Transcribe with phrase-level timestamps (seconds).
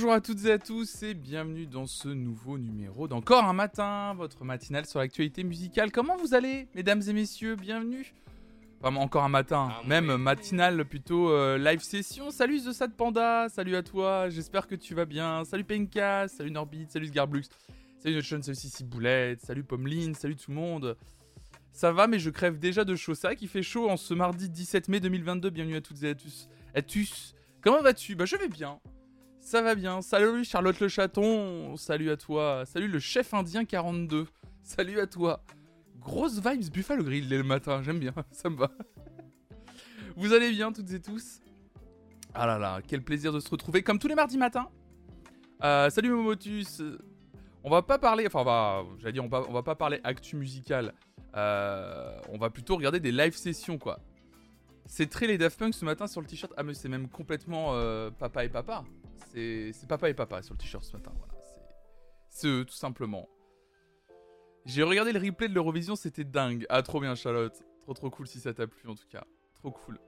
[0.00, 4.14] Bonjour à toutes et à tous et bienvenue dans ce nouveau numéro d'Encore un matin,
[4.16, 5.92] votre matinale sur l'actualité musicale.
[5.92, 7.54] Comment vous allez, mesdames et messieurs?
[7.54, 8.14] Bienvenue.
[8.80, 12.30] Vraiment encore un matin, Ah, même matinale plutôt euh, live session.
[12.30, 15.44] Salut The Sad Panda, salut à toi, j'espère que tu vas bien.
[15.44, 17.50] Salut Penka, salut Norbit, salut Sgarblux,
[17.98, 20.96] salut Notchon, salut Sissi Boulette, salut Pommeline, salut tout le monde.
[21.72, 23.14] Ça va, mais je crève déjà de chaud.
[23.14, 25.50] Ça qui fait chaud en ce mardi 17 mai 2022.
[25.50, 26.48] Bienvenue à toutes et à tous.
[26.74, 27.34] À tous.
[27.60, 28.14] Comment vas-tu?
[28.14, 28.80] Bah je vais bien.
[29.50, 30.00] Ça va bien.
[30.00, 31.76] Salut Charlotte le chaton.
[31.76, 32.62] Salut à toi.
[32.66, 34.28] Salut le chef indien 42.
[34.62, 35.42] Salut à toi.
[35.98, 37.82] Grosse vibes Buffalo Grill dès le matin.
[37.82, 38.14] J'aime bien.
[38.30, 38.70] Ça me va.
[40.14, 41.40] Vous allez bien toutes et tous?
[42.32, 44.68] Ah là là, quel plaisir de se retrouver comme tous les mardis matins.
[45.64, 46.80] Euh, salut Momotus.
[47.64, 50.36] On va pas parler, enfin va, j'allais dire on va, on va pas parler actu
[50.36, 50.94] musical.
[51.34, 53.98] Euh, on va plutôt regarder des live sessions quoi.
[54.86, 56.52] C'est très les Daft Punk ce matin sur le t-shirt.
[56.56, 58.84] Ah mais c'est même complètement euh, papa et papa.
[59.32, 61.12] C'est papa et papa sur le t-shirt ce matin.
[61.16, 61.34] Voilà,
[62.28, 63.28] c'est eux tout simplement.
[64.66, 66.66] J'ai regardé le replay de l'Eurovision, c'était dingue.
[66.68, 69.70] Ah trop bien Charlotte, trop trop cool si ça t'a plu en tout cas, trop
[69.70, 69.98] cool.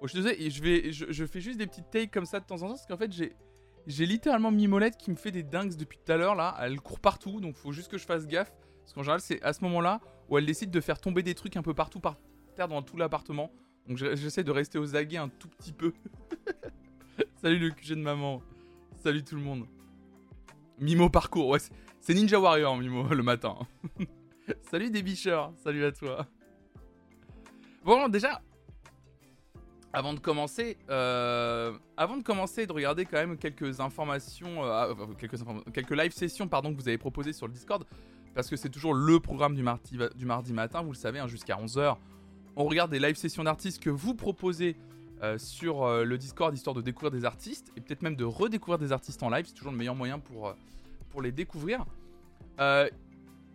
[0.00, 2.44] Bon je te disais, je vais, je, fais juste des petites takes comme ça de
[2.44, 5.98] temps en temps parce qu'en fait j'ai littéralement Mimolette qui me fait des dingues depuis
[5.98, 6.56] tout à l'heure là.
[6.60, 9.52] Elle court partout donc faut juste que je fasse gaffe parce qu'en général c'est à
[9.52, 12.16] ce moment-là où elle décide de faire tomber des trucs un peu partout par
[12.56, 13.50] terre dans tout l'appartement.
[13.86, 15.92] Donc je- j'essaie de rester aux aguets un tout petit peu.
[17.40, 18.42] Salut le QG de maman.
[19.00, 19.66] Salut tout le monde.
[20.80, 21.56] Mimo parcours,
[22.00, 23.56] c'est- Ninja Warrior Mimo le matin.
[24.70, 26.26] Salut des bicheurs, salut à toi.
[27.84, 28.40] Bon déjà,
[29.92, 34.88] avant de commencer, euh, avant de commencer de regarder quand même quelques informations, euh, ah,
[35.72, 37.84] quelques, live sessions pardon que vous avez proposées sur le Discord,
[38.34, 41.28] parce que c'est toujours le programme du mardi, du mardi matin, vous le savez, hein,
[41.28, 41.96] jusqu'à 11h.
[42.56, 44.76] On regarde des live sessions d'artistes que vous proposez
[45.22, 48.78] euh, sur euh, le Discord, histoire de découvrir des artistes, et peut-être même de redécouvrir
[48.78, 50.52] des artistes en live, c'est toujours le meilleur moyen pour, euh,
[51.10, 51.84] pour les découvrir.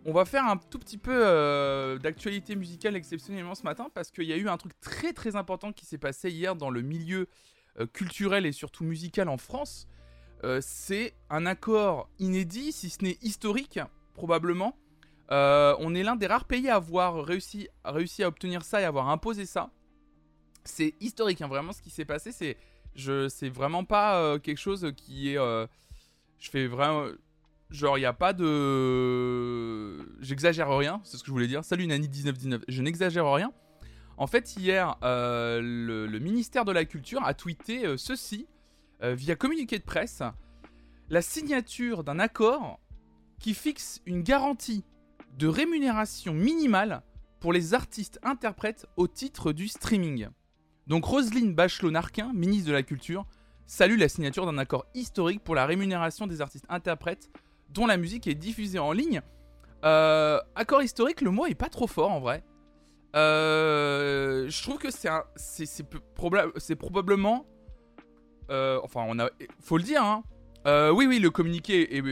[0.06, 4.34] On va faire un tout petit peu d'actualité musicale exceptionnellement ce matin, parce qu'il y
[4.34, 7.26] a eu un truc très très important qui s'est passé hier dans le milieu
[7.94, 9.88] culturel et surtout musical en France.
[10.60, 13.80] C'est un accord inédit, si ce n'est historique,
[14.12, 14.76] probablement.
[15.30, 18.88] On est l'un des rares pays à avoir réussi, réussi à obtenir ça et à
[18.88, 19.70] avoir imposé ça.
[20.64, 22.32] C'est historique, hein, vraiment, ce qui s'est passé.
[22.32, 22.56] C'est,
[22.94, 25.38] je, c'est vraiment pas euh, quelque chose qui est.
[25.38, 25.66] euh,
[26.38, 27.06] je fais vraiment.
[27.70, 29.98] Genre, il n'y a pas de.
[30.20, 31.64] J'exagère rien, c'est ce que je voulais dire.
[31.64, 33.52] Salut Nani1919, je n'exagère rien.
[34.16, 38.46] En fait, hier, euh, le, ministère de la Culture a tweeté ceci
[39.00, 40.22] via communiqué de presse
[41.10, 42.80] la signature d'un accord
[43.38, 44.84] qui fixe une garantie
[45.38, 47.02] de rémunération minimale
[47.40, 50.28] pour les artistes interprètes au titre du streaming.
[50.86, 53.24] Donc Roselyne Bachelot-Narquin, ministre de la Culture,
[53.66, 57.30] salue la signature d'un accord historique pour la rémunération des artistes interprètes
[57.70, 59.22] dont la musique est diffusée en ligne.
[59.84, 62.44] Euh, accord historique, le mot est pas trop fort en vrai.
[63.16, 65.84] Euh, je trouve que c'est
[66.78, 67.46] probablement,
[68.50, 69.30] euh, enfin on a,
[69.60, 70.22] faut le dire, hein.
[70.66, 72.02] Oui oui le communiqué est,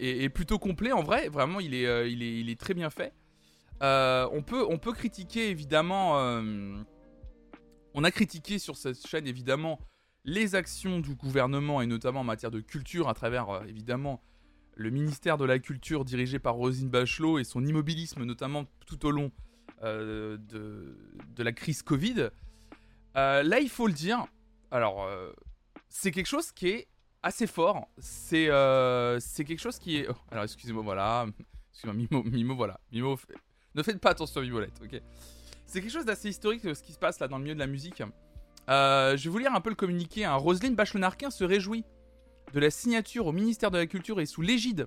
[0.00, 3.12] est- plutôt complet en vrai, vraiment il est, très bien fait.
[3.80, 6.42] On peut, on peut critiquer évidemment,
[7.94, 9.80] on a critiqué sur cette chaîne évidemment
[10.24, 14.22] les actions du gouvernement et notamment en matière de culture à travers euh, évidemment
[14.76, 19.12] le ministère de la Culture dirigé par Rosine Bachelot et son immobilisme notamment tout au
[19.12, 19.30] long
[19.84, 22.30] euh, de, la crise Covid.
[23.16, 24.26] Euh, là, il faut le dire,
[24.72, 25.08] alors
[25.88, 26.88] c'est quelque chose qui est
[27.22, 27.86] assez fort.
[27.98, 30.08] C'est quelque chose qui est...
[30.08, 31.26] oh, alors excusez-moi, voilà.
[31.70, 32.80] Excusez-moi, Mimo, Mimo, voilà.
[32.90, 33.16] Mimo,
[33.76, 35.00] ne faites pas attention à Mimolette, ok
[35.74, 37.58] C'est quelque chose d'assez historique euh, ce qui se passe là dans le milieu de
[37.58, 38.00] la musique.
[38.68, 40.24] Euh, je vais vous lire un peu le communiqué.
[40.24, 40.36] Hein.
[40.36, 41.84] Roselyne Bachelot-Narquin se réjouit
[42.52, 44.86] de la signature au ministère de la Culture et sous l'égide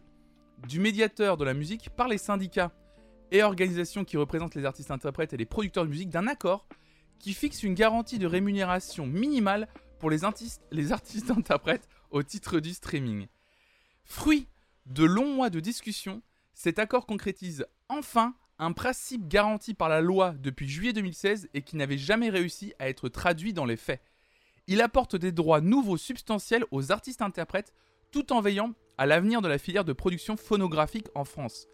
[0.69, 2.71] du médiateur de la musique par les syndicats
[3.31, 6.69] et organisations qui représentent les artistes interprètes et les producteurs de musique d'un accord
[7.19, 9.67] qui fixe une garantie de rémunération minimale
[9.99, 13.27] pour les, artistes- les artistes interprètes au titre du streaming.
[14.05, 14.47] Fruit
[14.85, 16.21] de longs mois de discussion,
[16.53, 21.75] cet accord concrétise enfin un principe garanti par la loi depuis juillet 2016 et qui
[21.75, 24.01] n'avait jamais réussi à être traduit dans les faits.
[24.67, 27.73] Il apporte des droits nouveaux substantiels aux artistes interprètes
[28.11, 31.67] tout en veillant à l'avenir de la filière de production phonographique en France.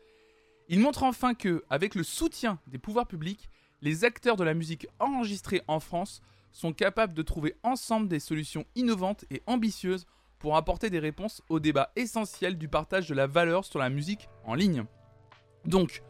[0.68, 3.50] Il montre enfin que, avec le soutien des pouvoirs publics,
[3.82, 6.22] les acteurs de la musique enregistrée en France
[6.52, 10.06] sont capables de trouver ensemble des solutions innovantes et ambitieuses
[10.40, 14.30] pour apporter des réponses au débat essentiel du partage de la valeur sur la musique
[14.46, 14.86] en ligne.
[15.66, 16.04] Donc,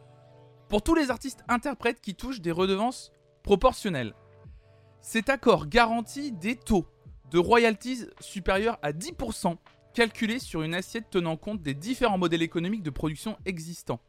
[0.68, 3.12] pour tous les artistes interprètes qui touchent des redevances
[3.42, 4.14] proportionnelles,
[5.00, 6.86] cet accord garantit des taux
[7.30, 9.56] de royalties supérieurs à 10%
[9.92, 14.00] calculé sur une assiette tenant compte des différents modèles économiques de production existants.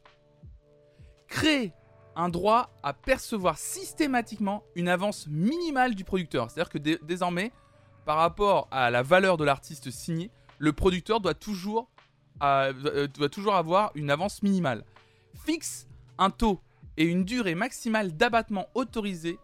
[1.28, 1.72] Créer
[2.16, 6.50] un droit à percevoir systématiquement une avance minimale du producteur.
[6.50, 7.52] C'est-à-dire que désormais,
[8.04, 11.90] par rapport à la valeur de l'artiste signé, le producteur doit toujours,
[12.42, 14.84] euh, doit toujours avoir une avance minimale.
[15.44, 15.86] Fixe
[16.18, 16.60] un taux
[16.96, 19.38] et une durée maximale d'abattement autorisée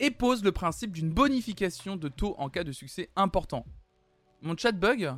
[0.00, 3.64] et pose le principe d'une bonification de taux en cas de succès important.
[4.42, 5.14] Mon chat bug?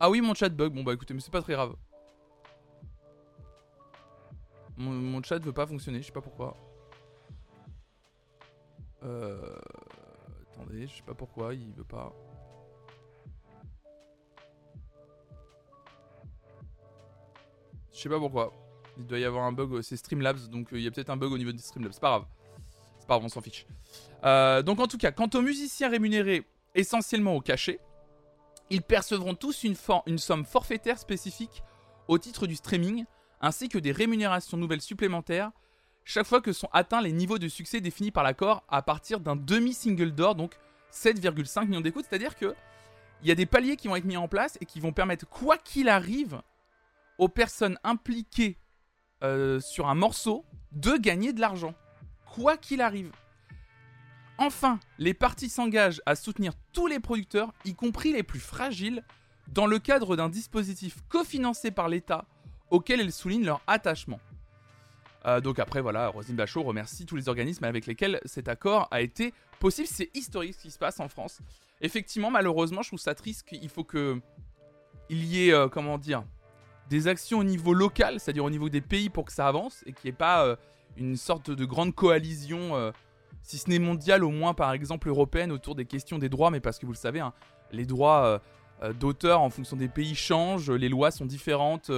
[0.00, 0.74] Ah oui, mon chat bug.
[0.74, 1.76] Bon bah écoutez, mais c'est pas très grave.
[4.76, 6.56] Mon, mon, chat veut pas fonctionner, je sais pas pourquoi.
[9.04, 9.56] Euh...
[10.50, 12.12] Attendez, je sais pas pourquoi, il veut pas.
[17.92, 18.52] Je sais pas pourquoi.
[18.98, 21.16] Il doit y avoir un bug, c'est Streamlabs, donc euh, il y a peut-être un
[21.16, 21.92] bug au niveau de Streamlabs.
[21.92, 22.26] C'est pas grave.
[22.98, 23.66] C'est pas grave, on s'en fiche.
[24.24, 26.44] Euh, donc en tout cas, quant aux musiciens rémunérés
[26.74, 27.80] essentiellement au cachet,
[28.70, 29.76] ils percevront tous une,
[30.18, 31.62] somme forfaitaire spécifique
[32.08, 33.04] au titre du streaming,
[33.40, 35.50] ainsi que des rémunérations nouvelles supplémentaires
[36.04, 39.36] chaque fois que sont atteints les niveaux de succès définis par l'accord à partir d'un
[39.36, 40.54] demi-single d'or, donc
[40.92, 42.04] 7,5 millions d'écoutes.
[42.08, 42.54] C'est-à-dire que
[43.22, 45.26] il y a des paliers qui vont être mis en place et qui vont permettre,
[45.26, 46.42] quoi qu'il arrive,
[47.16, 48.58] aux personnes impliquées
[49.24, 51.74] euh, sur un morceau de gagner de l'argent.
[52.26, 53.10] Quoi qu'il arrive.
[54.38, 59.02] Enfin, les parties s'engagent à soutenir tous les producteurs, y compris les plus fragiles,
[59.48, 62.24] dans le cadre d'un dispositif cofinancé par l'État
[62.70, 64.20] auquel elles soulignent leur attachement.
[65.26, 69.00] Euh, donc après, voilà, Rosine Bachot remercie tous les organismes avec lesquels cet accord a
[69.00, 69.88] été possible.
[69.90, 71.40] C'est historique ce qui se passe en France.
[71.80, 74.20] Effectivement, malheureusement, je trouve ça triste qu'il faut que
[75.08, 76.24] il y ait, euh, comment dire,
[76.90, 79.92] des actions au niveau local, c'est-à-dire au niveau des pays pour que ça avance et
[79.92, 80.56] qu'il n'y ait pas euh,
[80.96, 82.92] une sorte de grande coalition,
[83.42, 86.50] si ce n'est mondiale, au moins par exemple européenne, autour des questions des droits.
[86.50, 87.32] Mais parce que vous le savez, hein,
[87.72, 88.40] les droits
[89.00, 91.90] d'auteur en fonction des pays changent, les lois sont différentes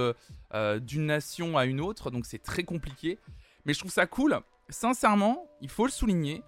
[0.81, 3.19] d'une nation à une autre, donc c'est très compliqué.
[3.65, 4.39] Mais je trouve ça cool.
[4.69, 6.41] Sincèrement, il faut le souligner,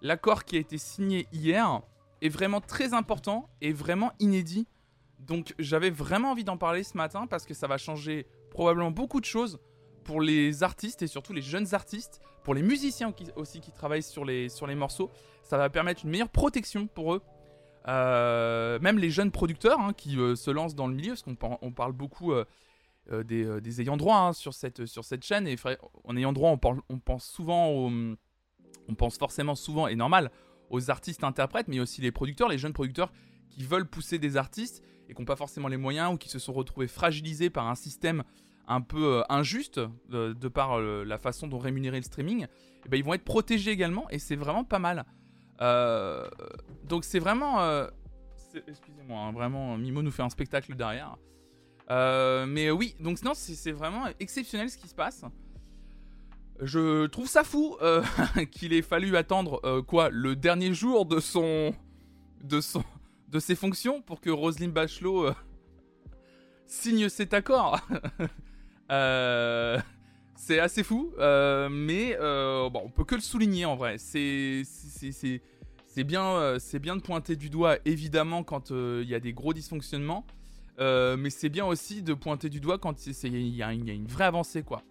[0.00, 1.82] l'accord qui a été signé hier
[2.22, 4.66] est vraiment très important et vraiment inédit.
[5.26, 9.20] Donc j'avais vraiment envie d'en parler ce matin parce que ça va changer probablement beaucoup
[9.20, 9.58] de choses
[10.04, 14.24] pour les artistes et surtout les jeunes artistes, pour les musiciens aussi qui travaillent sur
[14.24, 15.10] les, morceaux.
[15.42, 17.22] Ça va permettre une meilleure protection pour eux.
[17.88, 21.36] Euh, même les jeunes producteurs hein, qui euh, se lancent dans le milieu, parce qu'on
[21.60, 22.44] on parle beaucoup euh,
[23.24, 24.84] des, ayants droit hein, sur, cette,
[25.22, 25.56] chaîne, et
[26.04, 27.90] en ayant droit, on, on pense souvent
[28.88, 30.30] on pense forcément souvent, et normal,
[30.70, 33.12] aux artistes interprètes, mais aussi les producteurs, les jeunes producteurs
[33.56, 36.38] qui veulent pousser des artistes et qui n'ont pas forcément les moyens ou qui se
[36.38, 38.22] sont retrouvés fragilisés par un système
[38.68, 42.48] un peu euh, injuste de, par euh, la façon dont rémunérer le streaming, et
[42.84, 45.04] eh ben, ils vont être protégés également et c'est vraiment pas mal.
[45.60, 46.28] Euh,
[46.84, 47.86] donc c'est vraiment...
[48.68, 51.16] Excusez-moi, hein, vraiment, Mimo nous fait un spectacle derrière.
[51.88, 55.24] mais oui, donc sinon c'est vraiment exceptionnel ce qui se passe.
[56.60, 57.76] Je trouve ça fou
[58.50, 61.74] qu'il ait fallu attendre quoi le dernier jour de son
[62.42, 62.84] de son
[63.36, 65.30] de ses fonctions pour que Roselyne Bachelot
[66.66, 67.80] signe cet accord.
[68.92, 69.80] Euh,
[70.36, 73.96] c'est assez fou, euh, mais euh, bon, on peut que le souligner en vrai.
[73.98, 74.62] C'est
[76.04, 80.24] bien, c'est bien de pointer du doigt évidemment quand il y a des gros dysfonctionnements,
[80.78, 84.62] mais c'est bien aussi de pointer du doigt quand il y, a une vraie avancée
[84.62, 84.82] quoi.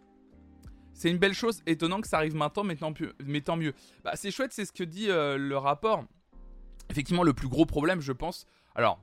[0.93, 2.93] C'est une belle chose, étonnant que ça arrive maintenant, mais tant,
[3.25, 3.73] mais tant mieux.
[4.03, 6.03] Bah, c'est chouette, c'est ce que dit le rapport.
[6.89, 8.45] Effectivement, le plus gros problème, je pense.
[8.75, 8.99] Alors,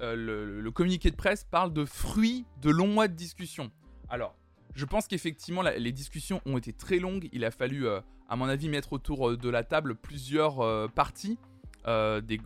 [0.00, 3.70] le, communiqué de presse parle de fruits de longs mois de discussion.
[4.08, 4.36] Alors,
[4.74, 7.28] je pense qu'effectivement, les discussions ont été très longues.
[7.32, 10.88] Il a fallu, euh, à mon avis, mettre autour euh, de la table plusieurs euh,
[10.88, 11.38] parties.
[11.86, 12.40] Des,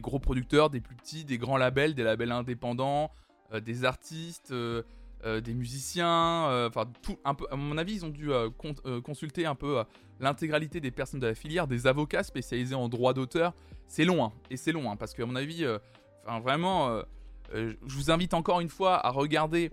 [0.00, 3.10] gros producteurs, des plus petits, des grands labels, des labels indépendants,
[3.64, 6.66] des artistes, des musiciens.
[6.66, 8.28] Enfin, tout, un peu, à mon avis, ils ont dû
[9.02, 9.82] consulter un peu
[10.20, 13.54] l'intégralité des personnes de la filière, des avocats spécialisés en droit d'auteur.
[13.92, 15.66] C'est long, hein, et c'est long, hein, parce qu'à mon avis,
[16.24, 17.02] enfin, vraiment,
[17.52, 19.70] je vous invite encore une fois à regarder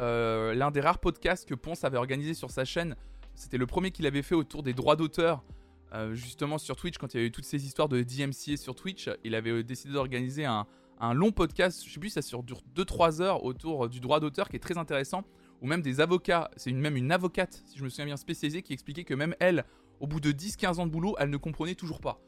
[0.00, 2.96] euh, l'un des rares podcasts que Ponce avait organisé sur sa chaîne.
[3.34, 5.44] C'était le premier qu'il avait fait autour des droits d'auteur,
[5.92, 8.74] euh, justement sur Twitch, quand il y avait eu toutes ces histoires de DMCA sur
[8.74, 9.10] Twitch.
[9.24, 10.66] Il avait euh, décidé d'organiser un,
[11.14, 14.60] long podcast, je sais plus, ça sur 2-3 heures autour du droit d'auteur qui est
[14.60, 15.22] très intéressant.
[15.60, 18.72] Ou même des avocats, c'est même une avocate, si je me souviens bien, spécialisée, qui
[18.72, 19.64] expliquait que même elle,
[19.98, 22.20] au bout de 10-15 ans de boulot, elle ne comprenait toujours pas.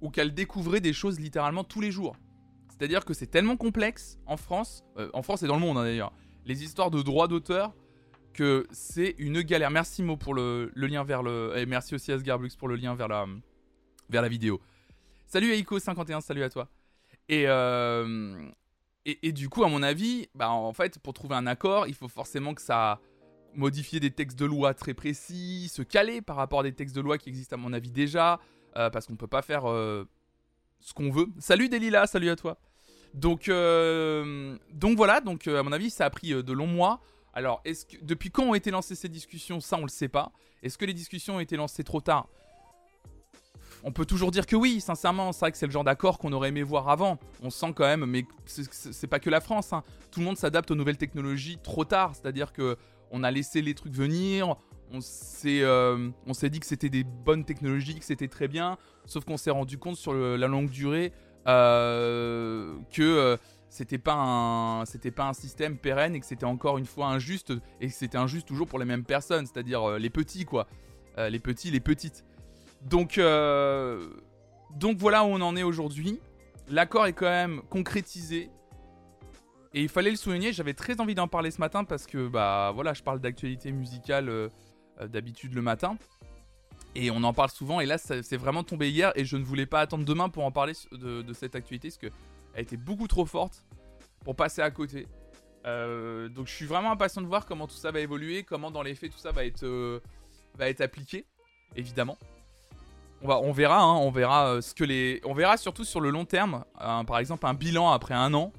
[0.00, 2.16] Ou qu'elle découvrait des choses littéralement tous les jours.
[2.68, 6.12] C'est-à-dire que c'est tellement complexe en France, en France et dans le monde hein, d'ailleurs,
[6.46, 7.74] les histoires de droits d'auteur
[8.32, 9.70] que c'est une galère.
[9.70, 11.52] Merci Mo pour le, lien vers le...
[11.56, 13.26] Et merci aussi Asgarblux pour le lien vers la,
[14.08, 14.60] vers la vidéo.
[15.26, 16.68] Salut Aiko51, salut à toi.
[17.28, 17.46] Et,
[19.04, 22.08] et, du coup, à mon avis, bah, en fait, pour trouver un accord, il faut
[22.08, 23.00] forcément que ça
[23.54, 27.00] modifie des textes de loi très précis, se caler par rapport à des textes de
[27.00, 28.40] loi qui existent à mon avis déjà,
[28.74, 31.26] parce qu'on peut pas faire ce qu'on veut.
[31.38, 32.58] Salut Delila, salut à toi.
[33.14, 36.66] Donc, euh, donc voilà, donc euh, à mon avis, ça a pris euh, de longs
[36.66, 37.00] mois.
[37.32, 37.62] Alors,
[38.02, 39.60] depuis quand ont été lancées ces discussions?
[39.60, 40.32] Ça, on le sait pas.
[40.62, 42.26] Est-ce que les discussions ont été lancées trop tard?
[43.82, 45.32] On peut toujours dire que oui, sincèrement.
[45.32, 47.18] C'est vrai que c'est le genre d'accord qu'on aurait aimé voir avant.
[47.42, 49.72] On sent quand même, mais c'est pas que la France.
[49.72, 49.82] Hein.
[50.10, 52.14] Tout le monde s'adapte aux nouvelles technologies trop tard.
[52.14, 52.76] C'est-à-dire que
[53.10, 54.56] on a laissé les trucs venir.
[54.92, 58.76] On s'est, on s'est dit que c'était des bonnes technologies, que c'était très bien.
[59.06, 61.12] Sauf qu'on s'est rendu compte sur la longue durée
[61.46, 63.36] euh, que euh,
[63.70, 64.84] c'était pas un
[65.32, 68.78] système pérenne et que c'était encore une fois injuste et que c'était injuste toujours pour
[68.78, 70.66] les mêmes personnes, c'est-à-dire euh, les petits quoi,
[71.16, 72.24] les petits, les petites.
[72.82, 73.20] Donc
[74.76, 76.20] donc voilà où on en est aujourd'hui.
[76.68, 78.50] L'accord est quand même concrétisé.
[79.72, 82.72] Et il fallait le souligner, j'avais très envie d'en parler ce matin parce que bah
[82.74, 84.50] voilà, je parle d'actualité musicale
[85.08, 85.96] d'habitude le matin.
[86.94, 89.66] Et on en parle souvent, et là, c'est vraiment tombé hier, et je ne voulais
[89.66, 92.12] pas attendre demain pour en parler de, cette actualité, parce qu'elle
[92.56, 93.64] a été beaucoup trop forte
[94.24, 95.06] pour passer à côté.
[95.66, 98.82] Euh, donc je suis vraiment impatient de voir comment tout ça va évoluer, comment dans
[98.82, 100.00] les faits tout ça va être, euh,
[100.58, 101.26] appliqué,
[101.76, 102.16] évidemment.
[103.22, 106.00] On, va, on verra, hein, on verra euh, ce que les, on verra surtout sur
[106.00, 108.52] le long terme, par exemple un bilan après un an,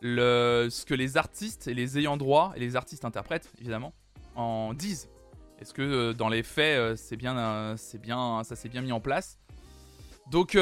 [0.00, 3.92] ce que les artistes et les ayants droit et les artistes interprètes évidemment
[4.36, 5.08] en disent
[5.60, 8.80] est-ce que euh, dans les faits, euh, c'est bien, euh, c'est bien, ça s'est bien
[8.80, 9.38] mis en place?
[10.30, 10.56] Donc,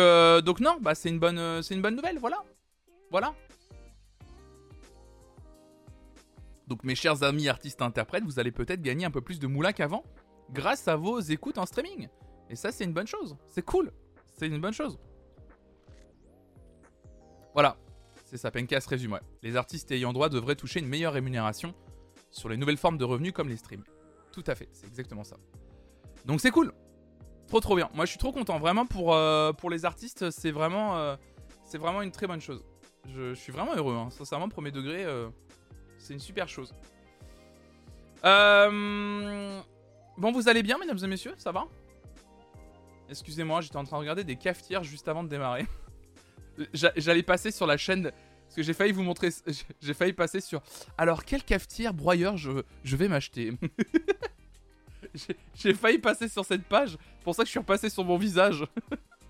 [0.44, 2.44] donc non, bah c'est une bonne, c'est une bonne nouvelle, voilà,
[3.10, 3.34] voilà.
[6.68, 9.72] Donc mes chers amis artistes interprètes, vous allez peut-être gagner un peu plus de moula
[9.72, 10.04] qu'avant,
[10.52, 12.08] grâce à vos écoutes en streaming.
[12.48, 13.36] Et ça, c'est une bonne chose.
[13.48, 13.90] C'est cool.
[14.38, 15.00] C'est une bonne chose.
[17.52, 17.76] Voilà.
[18.24, 19.18] C'est ça, Penka se résume.
[19.42, 21.74] Les artistes ayant droit devraient toucher une meilleure rémunération
[22.30, 23.84] sur les nouvelles formes de revenus comme les streams.
[24.36, 25.38] Tout à fait, c'est exactement ça.
[26.26, 26.70] Donc c'est cool.
[27.48, 27.88] Trop trop bien.
[27.94, 28.58] Moi je suis trop content.
[28.58, 31.16] Vraiment pour, euh, les artistes, c'est vraiment, euh,
[31.64, 32.62] c'est vraiment une très bonne chose.
[33.08, 33.94] Je, suis vraiment heureux.
[33.94, 34.10] Hein.
[34.10, 35.30] Sincèrement, premier degré, euh,
[35.96, 36.74] c'est une super chose.
[40.18, 41.34] Bon, vous allez bien, mesdames et messieurs?
[41.38, 41.64] Ça va?
[43.08, 45.66] Excusez-moi, j'étais en train de regarder des cafetières juste avant de démarrer.
[46.74, 48.12] J'allais passer sur la chaîne.
[48.56, 49.28] Que j'ai failli vous montrer.
[49.82, 50.62] J'ai failli passer sur.
[50.96, 53.52] Alors, quelle cafetière broyeur je, je vais m'acheter?
[55.54, 58.64] J'ai failli passer sur cette page, pour ça que je suis repassé sur mon visage.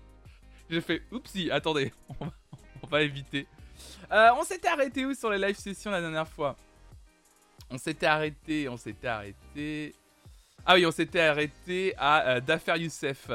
[0.69, 1.93] J'ai fait, oupsie, attendez,
[2.81, 3.47] on va, éviter.
[4.11, 6.55] Euh, on s'était arrêté où sur les live sessions la dernière fois?
[7.69, 9.93] On s'était arrêté, on s'était arrêté...
[10.65, 13.29] Ah oui, on s'était arrêté à euh, Youssef.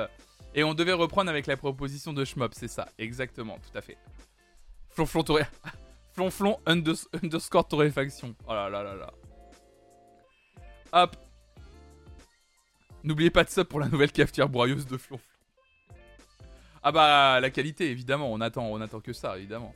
[0.55, 3.97] Et on devait reprendre avec la proposition de Schmop, c'est ça, exactement, tout à fait.
[4.95, 5.45] Flonflon torré...
[6.13, 8.35] Flonflon underscore torréfaction.
[8.47, 9.13] Oh là là là là.
[10.93, 11.17] Hop,
[13.05, 15.27] N'oubliez pas de ça pour la nouvelle cafetière broyeuse de Flonflon.
[16.85, 19.75] Ah bah la qualité évidemment, on attend, on attend que ça évidemment.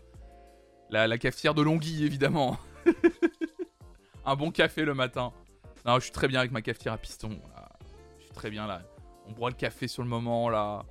[0.91, 2.59] La, cafetière de Longhi évidemment.
[4.25, 5.33] un bon café le matin.
[5.85, 7.41] Non, je suis très bien avec ma cafetière à piston.
[8.19, 8.83] Je suis très bien là.
[9.27, 10.85] On boit le café sur le moment là.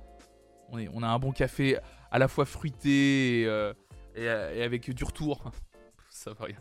[0.70, 1.78] On, on a un bon café
[2.10, 3.72] à la fois fruité et, euh,
[4.16, 5.50] et avec du retour.
[6.10, 6.56] Ça veut rien.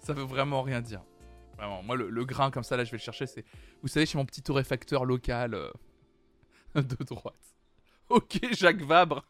[0.00, 1.02] Ça veut vraiment rien dire
[1.84, 3.26] moi, le, grain comme ça, là, je vais le chercher.
[3.26, 3.44] C'est,
[3.82, 5.70] vous savez, chez mon petit torréfacteur local euh,
[6.74, 7.34] de droite.
[8.08, 9.24] Ok, Jacques Vabre.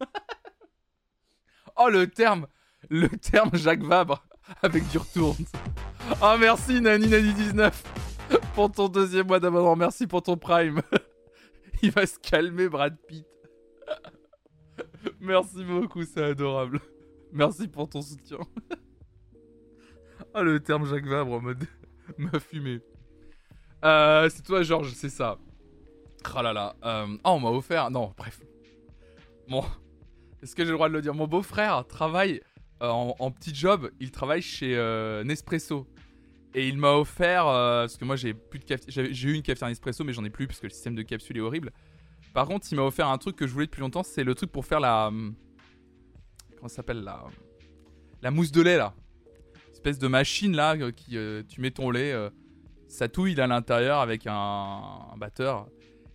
[1.76, 2.46] oh, le terme,
[2.88, 4.24] le terme Jacques Vabre
[4.62, 5.36] avec du retour.
[6.20, 7.72] Oh, merci Nani19
[8.54, 9.76] pour ton deuxième mois d'abonnement.
[9.76, 10.82] Merci pour ton prime.
[11.82, 13.26] Il va se calmer, Brad Pitt.
[15.20, 16.80] Merci beaucoup, c'est adorable.
[17.32, 18.38] Merci pour ton soutien.
[20.34, 21.64] oh, le terme Jacques Vabre en mode.
[22.18, 22.80] m'a fumé.
[23.84, 25.38] Euh, c'est toi, Georges, c'est ça.
[26.34, 26.76] Ah là là.
[26.84, 27.90] Euh, oh, on m'a offert.
[27.90, 28.40] Non, bref.
[29.48, 29.64] Bon.
[30.42, 31.14] Est-ce que j'ai le droit de le dire?
[31.14, 32.40] Mon beau-frère travaille
[32.82, 33.90] euh, en, petit job.
[34.00, 34.76] Il travaille chez
[35.24, 35.86] Nespresso.
[36.54, 37.44] Et il m'a offert.
[37.44, 40.46] parce que moi, j'ai plus de J'ai eu une cafetière Nespresso, mais j'en ai plus
[40.46, 41.72] parce que le système de capsule est horrible.
[42.32, 44.02] Par contre, il m'a offert un truc que je voulais depuis longtemps.
[44.02, 45.10] C'est le truc pour faire la.
[46.56, 47.24] Comment ça s'appelle la.
[48.22, 48.94] La mousse de lait là
[49.82, 52.30] espèce de machine là euh, qui euh, tu mets ton lait, euh,
[52.86, 55.66] ça touille à l'intérieur avec un, batteur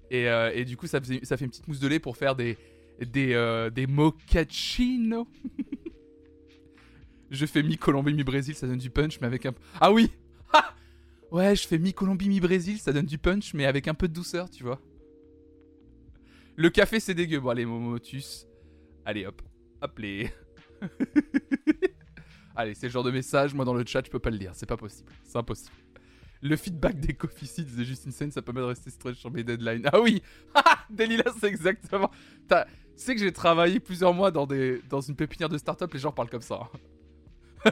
[0.10, 2.58] et, et, du coup ça, ça fait une petite mousse de lait pour faire des
[3.02, 5.28] des des mochaccino.
[7.30, 10.12] je fais mi Colombie mi Brésil, ça donne du punch mais avec un ah oui
[11.32, 14.08] ouais je fais mi Colombie mi Brésil, ça donne du punch mais avec un peu
[14.08, 14.80] de douceur tu vois.
[16.58, 18.46] Le café c'est dégueu bon allez Momotus,
[19.06, 19.42] allez hop
[19.82, 20.32] hop les
[22.56, 24.52] Allez, c'est le genre de message, moi dans le chat, je peux pas le lire,
[24.56, 25.76] c'est pas possible, c'est impossible.
[26.42, 29.44] Le feedback des coffee seeds de Justin Sen, ça permet de rester stretch sur mes
[29.44, 29.88] deadlines.
[29.92, 30.24] Ah oui
[30.90, 32.10] Delilah, c'est exactement.
[32.50, 32.56] Tu
[32.96, 36.42] sais que j'ai travaillé plusieurs mois dans, une pépinière de start-up, les gens parlent comme
[36.42, 36.70] ça.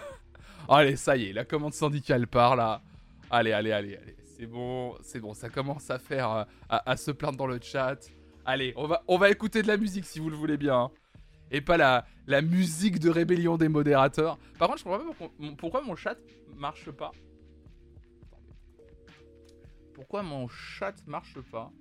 [0.69, 2.83] allez, ça y est, la commande syndicale part là.
[3.31, 4.15] Allez, allez, allez, allez.
[4.37, 6.29] C'est bon, c'est bon, ça commence à faire.
[6.29, 7.97] Euh, à, se plaindre dans le chat.
[8.45, 10.79] Allez, on va, on va écouter de la musique si vous le voulez bien.
[10.79, 10.91] Hein.
[11.51, 14.37] Et pas la, la musique de rébellion des modérateurs.
[14.59, 16.17] Par contre, je comprends pas pourquoi mon chat
[16.55, 17.11] marche pas.
[19.93, 21.71] Pourquoi mon chat marche pas?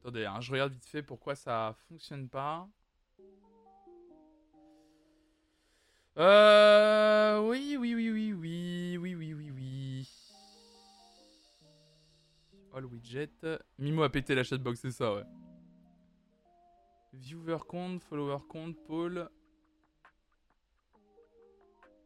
[0.00, 2.68] Attendez, hein, je regarde vite fait pourquoi ça fonctionne pas.
[6.18, 7.40] Euh...
[7.40, 9.65] Oui, oui, oui, oui, oui, oui, oui, oui, oui.
[12.76, 13.46] All widget.
[13.78, 15.24] Mimo a pété la chatbox, c'est ça, ouais.
[17.14, 19.30] Viewer count, follower count, Paul.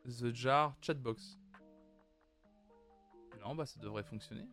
[0.04, 1.40] The Jar, Chatbox.
[3.40, 4.46] Non, bah ça devrait fonctionner.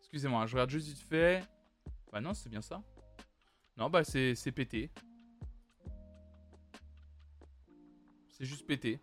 [0.00, 1.42] Excusez-moi, hein, je regarde juste vite fait.
[2.12, 2.82] Bah non, c'est bien ça.
[3.78, 4.90] Non, bah c'est pété.
[8.36, 9.00] C'est juste pété.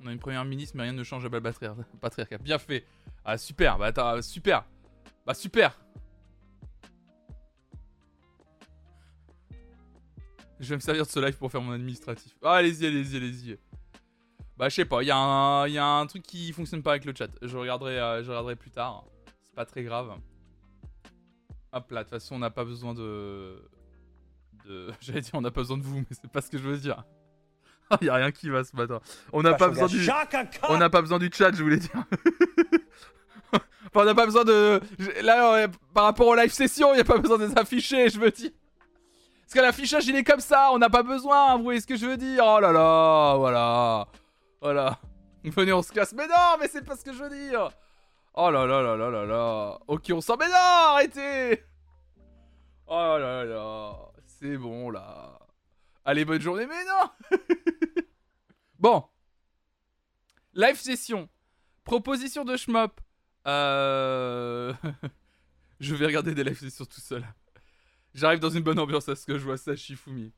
[0.00, 1.30] On a une première ministre, mais rien ne change à
[2.00, 2.38] Patriarcat.
[2.38, 2.84] Bien fait.
[3.24, 3.78] Ah, super.
[3.78, 4.64] Bah, attends, super.
[5.24, 5.78] Bah, super.
[10.58, 12.36] Je vais me servir de ce live pour faire mon administratif.
[12.42, 13.58] Ah, allez-y, allez-y, allez-y.
[14.56, 15.04] Bah, je sais pas.
[15.04, 17.30] Il y, a un, y a un truc qui fonctionne pas avec le chat.
[17.40, 19.04] Je regarderai, euh, je regarderai plus tard.
[19.44, 20.18] C'est pas très grave.
[21.72, 23.70] Hop là, de toute façon, on n'a pas besoin de.
[24.66, 24.90] De...
[25.00, 26.78] J'allais dire, on n'a pas besoin de vous, mais c'est pas ce que je veux
[26.78, 27.04] dire.
[28.00, 29.00] Il y a rien qui va ce matin.
[29.32, 30.08] On n'a pas besoin du.
[30.68, 31.90] On n'a pas besoin du chat, je voulais dire.
[33.94, 34.80] on n'a pas besoin de.
[35.22, 38.18] Là, par rapport aux live sessions, il n'y a pas besoin de les afficher, je
[38.18, 38.50] veux dire.
[39.42, 41.96] Parce que l'affichage, il est comme ça, on n'a pas besoin, vous voyez ce que
[41.96, 42.42] je veux dire.
[42.46, 44.06] Oh là là, voilà.
[44.62, 44.98] Voilà.
[45.44, 46.14] Venez, on se casse.
[46.14, 47.68] Mais non, mais c'est pas ce que je veux dire.
[48.34, 49.78] Oh là là là là là là.
[49.88, 50.38] Ok, on sort.
[50.38, 51.62] Mais non, arrêtez.
[52.86, 54.11] Oh là là là.
[54.42, 55.38] C'est bon là.
[56.04, 56.66] Allez, bonne journée.
[56.66, 57.38] Mais non.
[58.80, 59.04] bon.
[60.52, 61.28] Live session.
[61.84, 63.00] Proposition de Schmop.
[63.46, 64.74] Euh...
[65.80, 67.24] je vais regarder des live sessions tout seul.
[68.14, 70.32] J'arrive dans une bonne ambiance à ce que je vois ça, Shifumi.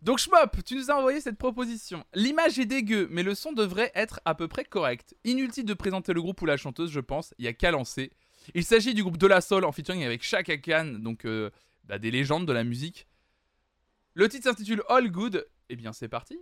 [0.00, 2.04] Donc Schmop, tu nous as envoyé cette proposition.
[2.14, 5.14] L'image est dégueu, mais le son devrait être à peu près correct.
[5.22, 8.10] Inutile de présenter le groupe ou la chanteuse, je pense, il y a qu'à lancer.
[8.54, 11.50] Il s'agit du groupe De La Soul en featuring avec Chaka Khan, donc euh,
[11.84, 13.06] bah, des légendes de la musique.
[14.14, 15.48] Le titre s'intitule All Good.
[15.68, 16.38] Eh bien, c'est parti.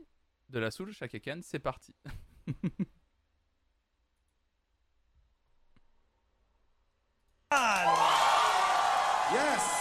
[0.49, 1.95] De La Soul, Chaka Khan, c'est parti.
[9.33, 9.81] yes.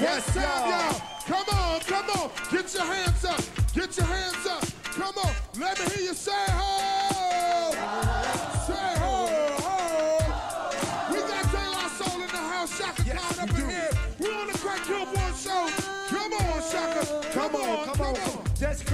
[0.00, 0.94] Yes, Sam,
[1.26, 2.30] Come on, come on.
[2.50, 3.40] Get your hands up.
[3.72, 4.64] Get your hands up.
[4.96, 5.32] Come on.
[5.60, 7.70] Let me hear you say ho.
[7.70, 8.53] Say ho,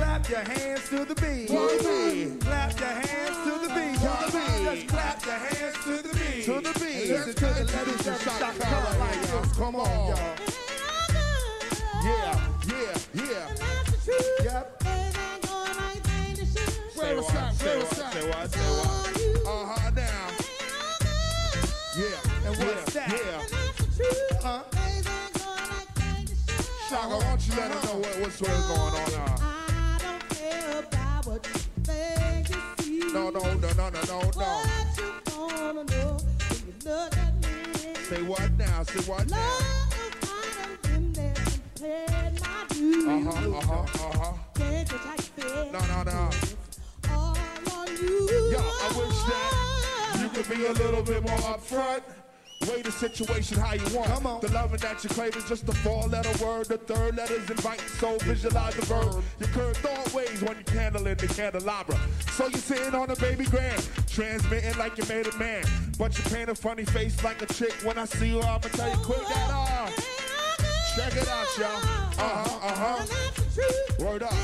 [0.00, 1.48] clap your hands to the beat.
[1.48, 2.40] To the beat.
[2.40, 3.96] Clap your hands to the beat.
[4.00, 4.60] To the beat.
[4.64, 6.44] Just clap your hands to the beat.
[6.46, 7.10] To the beat.
[7.10, 9.48] Listen to the ladies and Chaka Khan.
[9.56, 10.36] Come on, y'all.
[12.02, 13.46] Yeah, yeah, yeah.
[14.44, 14.64] Yep.
[14.80, 14.96] That?
[16.94, 17.54] Where was that?
[17.54, 18.50] Say what?
[18.50, 19.46] Say what?
[19.46, 19.90] Uh huh.
[19.90, 20.28] Now.
[21.98, 22.48] Yeah.
[22.48, 23.12] And what's yeah, that?
[23.12, 24.38] Yeah.
[24.40, 24.62] Huh?
[26.88, 29.49] Shaka, why don't you let them know what, what's going on now?
[30.50, 30.58] You
[32.84, 33.12] you.
[33.12, 34.50] No, no, no, no, no, no, no.
[35.66, 36.18] You you?
[38.08, 38.82] Say what now?
[38.82, 39.36] Say what now?
[43.10, 44.32] Uh-huh, uh-huh, uh-huh.
[45.72, 46.30] No, no, no.
[48.50, 49.52] Yo, I wish that
[50.20, 52.02] you could be a little bit more upfront.
[52.68, 54.08] Way the situation how you want.
[54.08, 54.40] Come on.
[54.40, 56.66] The loving that you crave is just a four letter word.
[56.66, 59.22] The third letter's inviting, so visualize the verb.
[59.38, 61.98] Your curved thought ways when you candle in the candelabra.
[62.32, 65.64] So you're sitting on a baby grand, transmitting like you made a man.
[65.98, 67.72] But you paint a funny face like a chick.
[67.82, 69.98] When I see you, I'ma tell you quick that off.
[69.98, 70.20] Uh,
[70.96, 71.76] Check it out, y'all.
[72.18, 74.04] Uh-huh, uh-huh.
[74.04, 74.34] Word up.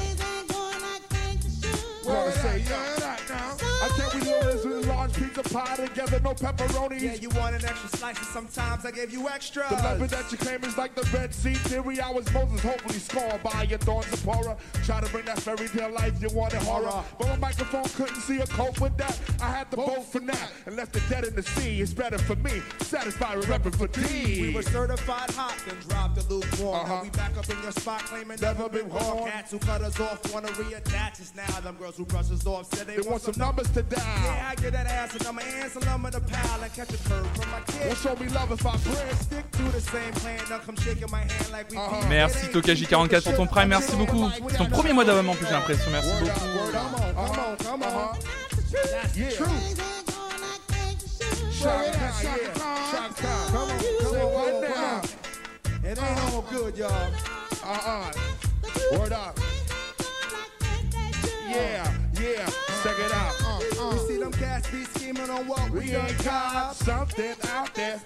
[2.06, 3.05] Wanna say yeah that now.
[3.05, 3.05] I
[5.36, 7.00] pizza pie together, no pepperoni.
[7.00, 9.66] Yeah, you want an extra slice, and sometimes I gave you extra.
[9.68, 12.00] The loving that you claim is like the Red Sea theory.
[12.00, 14.56] I was Moses, hopefully scorned by your thorns of horror.
[14.84, 17.04] Try to bring that fairy tale life you wanted horror.
[17.18, 19.18] But my microphone couldn't see a cope with that.
[19.40, 21.80] I had to vote for that and left the dead in the sea.
[21.80, 22.62] It's better for me.
[22.80, 24.42] Satisfied with repping for D.
[24.42, 26.76] We were certified hot, then dropped the lukewarm.
[26.76, 26.94] Uh-huh.
[26.96, 29.28] Now we back up in your spot, claiming Never been warm.
[29.30, 31.60] Cats who cut us off wanna reattach us now.
[31.60, 34.02] Them girls who brush us off said they, They want some numbers to dial.
[34.24, 36.96] Yeah, I get that ass and I'ma answer them in the pile and catch a
[37.08, 37.96] curve from my Well, kid.
[37.98, 39.20] show me love if I press.
[39.22, 42.00] Stick to the same plan, now come shaking my hand like we Uh-huh.
[42.00, 42.08] beat.
[42.08, 44.30] Merci It ain't Tokaji44 pour ton prime, merci beaucoup.
[44.50, 46.26] C'est ton premier mois d'abonnement en plus, j'ai l'impression, merci beaucoup.
[46.26, 46.82] up, word up.
[46.82, 48.18] Come on, come on, come on.
[48.72, 49.28] That's Yeah.
[49.30, 49.82] the truth.
[51.52, 52.54] Shot down, yeah.
[52.90, 53.46] Shot down.
[53.50, 54.94] Come on, come Say on, what come now?
[54.94, 55.84] on.
[55.84, 57.10] It ain't all good, y'all.
[57.64, 58.12] Uh-uh.
[58.98, 59.38] Word up.
[61.48, 62.46] Yeah, yeah.
[62.82, 63.45] Check it out.
[63.86, 67.72] Uh, We see them cats be scheming on what we, We ain't got something out
[67.74, 68.00] there.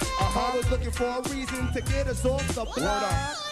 [0.00, 0.40] Uh-huh.
[0.40, 3.49] Always looking for a reason to get us off the block.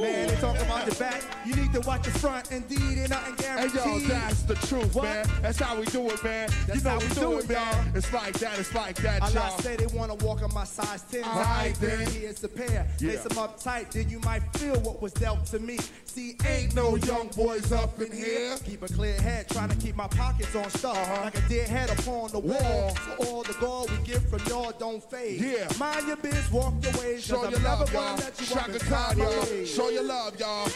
[0.00, 1.22] Man, they talk about the back.
[1.44, 2.50] You need to watch the front.
[2.52, 4.10] Indeed, ain't nothing Hey yo, guaranteed.
[4.10, 5.04] that's the truth, What?
[5.04, 5.26] man.
[5.42, 6.48] That's how we do it, man.
[6.66, 7.84] That's you know how we we do do it, man.
[7.86, 7.96] y'all.
[7.96, 8.58] It's like that.
[8.58, 9.58] It's like that, A y'all.
[9.58, 11.24] say they wanna walk on my size 10.
[11.24, 12.06] Alright, Right, then.
[12.10, 12.86] Here's a pair.
[12.98, 13.08] Yeah.
[13.12, 15.78] Lace them up tight, then you might feel what was dealt to me.
[16.04, 18.56] See, ain't no young boys up in here.
[18.64, 20.96] Keep a clear head, trying to keep my pockets on stuff.
[20.96, 21.24] Uh-huh.
[21.24, 22.90] Like a dead head upon the wall.
[22.96, 25.40] So all the gold we get from y'all don't fade.
[25.40, 25.68] Yeah.
[25.78, 27.24] Mind your biz, walk your ways.
[27.24, 28.16] Show your love, never y'all.
[28.16, 29.40] gonna let you walk Shaka inside Khan, my y'all.
[29.44, 29.74] ways.
[29.90, 30.68] Show your love, y'all.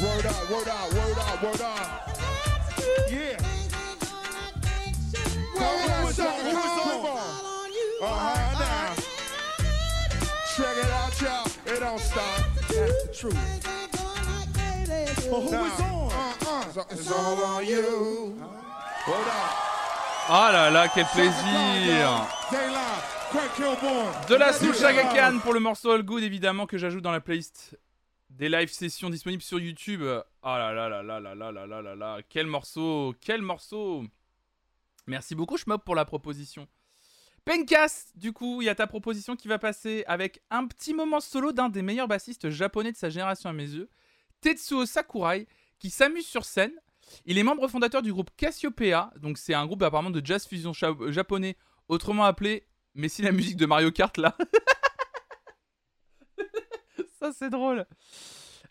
[0.00, 2.16] Word up, word up, word up, word up.
[3.10, 3.36] Yeah.
[5.56, 7.18] Come on, Shaka Khan.
[8.00, 8.94] Uh-huh, now.
[10.54, 11.46] Check it out, y'all.
[11.66, 12.40] It don't stop.
[12.68, 13.34] That's the truth.
[15.28, 16.72] But who Now, is on?
[16.72, 18.38] So It's all on you.
[19.08, 19.70] Word up.
[20.28, 22.28] Là là, quel plaisir.
[24.28, 27.76] De la soupe Shagakan pour le morceau All Good, évidemment, que j'ajoute dans la playlist
[28.40, 30.02] des live sessions disponibles sur YouTube.
[30.42, 34.02] Ah là là là là là là là là là là, quel morceau, quel morceau
[35.06, 36.66] Merci beaucoup Schmob pour la proposition.
[37.44, 41.20] Penkas, du coup, il y a ta proposition qui va passer avec un petit moment
[41.20, 43.90] solo d'un des meilleurs bassistes japonais de sa génération à mes yeux,
[44.40, 45.46] Tetsuo Sakurai,
[45.78, 46.72] qui s'amuse sur scène.
[47.26, 50.72] Il est membre fondateur du groupe Cassiopeia, donc c'est un groupe apparemment de jazz fusion
[50.72, 54.34] japonais, autrement appelé Mais si la musique de Mario Kart là
[57.20, 57.86] Ça c'est drôle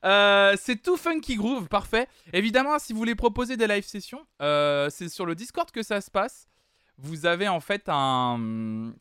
[0.06, 2.08] Euh, c'est tout funky groove, parfait.
[2.32, 6.00] Évidemment, si vous voulez proposer des live sessions, euh, c'est sur le Discord que ça
[6.00, 6.48] se passe.
[6.98, 8.94] Vous avez en fait un.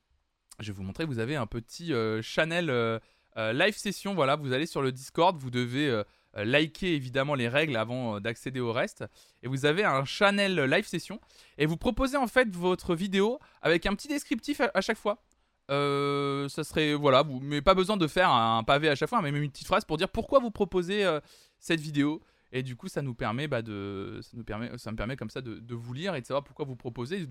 [0.58, 3.00] Je vais vous montrer, vous avez un petit euh, channel
[3.37, 4.14] live session.
[4.14, 6.02] Voilà, vous allez sur le Discord, vous devez
[6.34, 9.04] liker évidemment les règles avant d'accéder au reste.
[9.44, 11.20] Et vous avez un channel live session.
[11.58, 15.22] Et vous proposez en fait votre vidéo avec un petit descriptif à chaque fois.
[15.70, 19.20] Euh, ça serait voilà, vous mais pas besoin de faire un pavé à chaque fois,
[19.20, 21.20] mais même une petite phrase pour dire pourquoi vous proposez euh,
[21.59, 22.22] cette vidéo.
[22.50, 25.28] Et du coup, ça nous permet bah, de, ça nous permet, ça me permet comme
[25.28, 27.28] ça de, vous lire et de savoir pourquoi vous proposez, de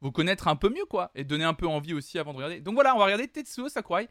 [0.00, 2.60] vous, connaître un peu mieux quoi, et donner un peu envie aussi avant de regarder.
[2.60, 4.08] Donc voilà, on va regarder Tetsuo Sakurai,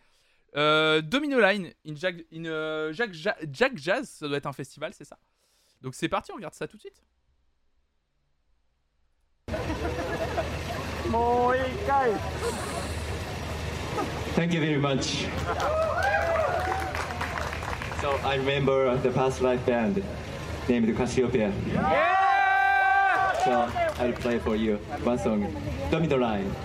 [0.57, 5.05] euh, Domino Line, in euh, Jack, Ja- Jack Jazz, ça doit être un festival, c'est
[5.05, 5.17] ça?
[5.81, 7.01] Donc c'est parti, on regarde ça tout de suite.
[14.39, 15.25] Thank you very much.
[17.99, 20.01] So I remember the past life band
[20.69, 21.51] named Cassiopeia.
[23.43, 25.53] So I'll play for you one song,
[25.91, 26.55] Domino Line.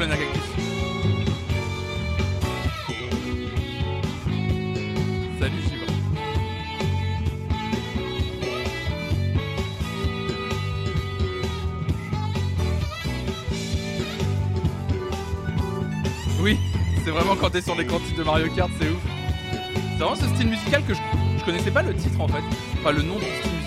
[0.00, 0.16] Salut.
[16.40, 16.58] Oui,
[17.04, 18.96] c'est vraiment quand t'es sur les titres de Mario Kart, c'est ouf.
[19.92, 22.42] C'est vraiment ce style musical que je, connaissais pas le titre en fait.
[22.80, 23.59] Enfin le nom du style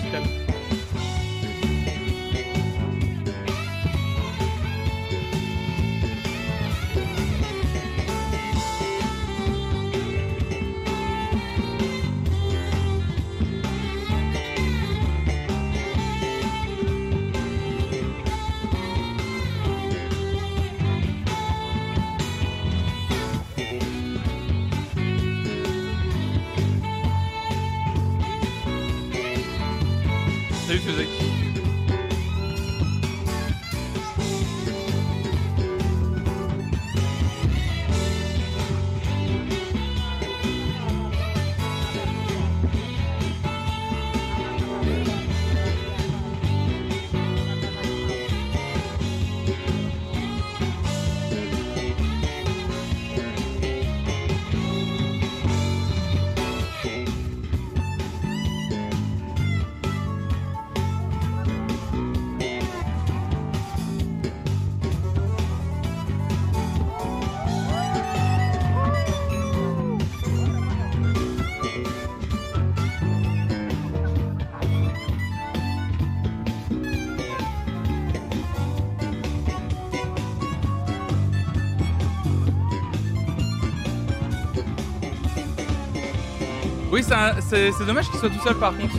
[87.54, 88.94] c'est dommage qu'il soit tout seul par contre.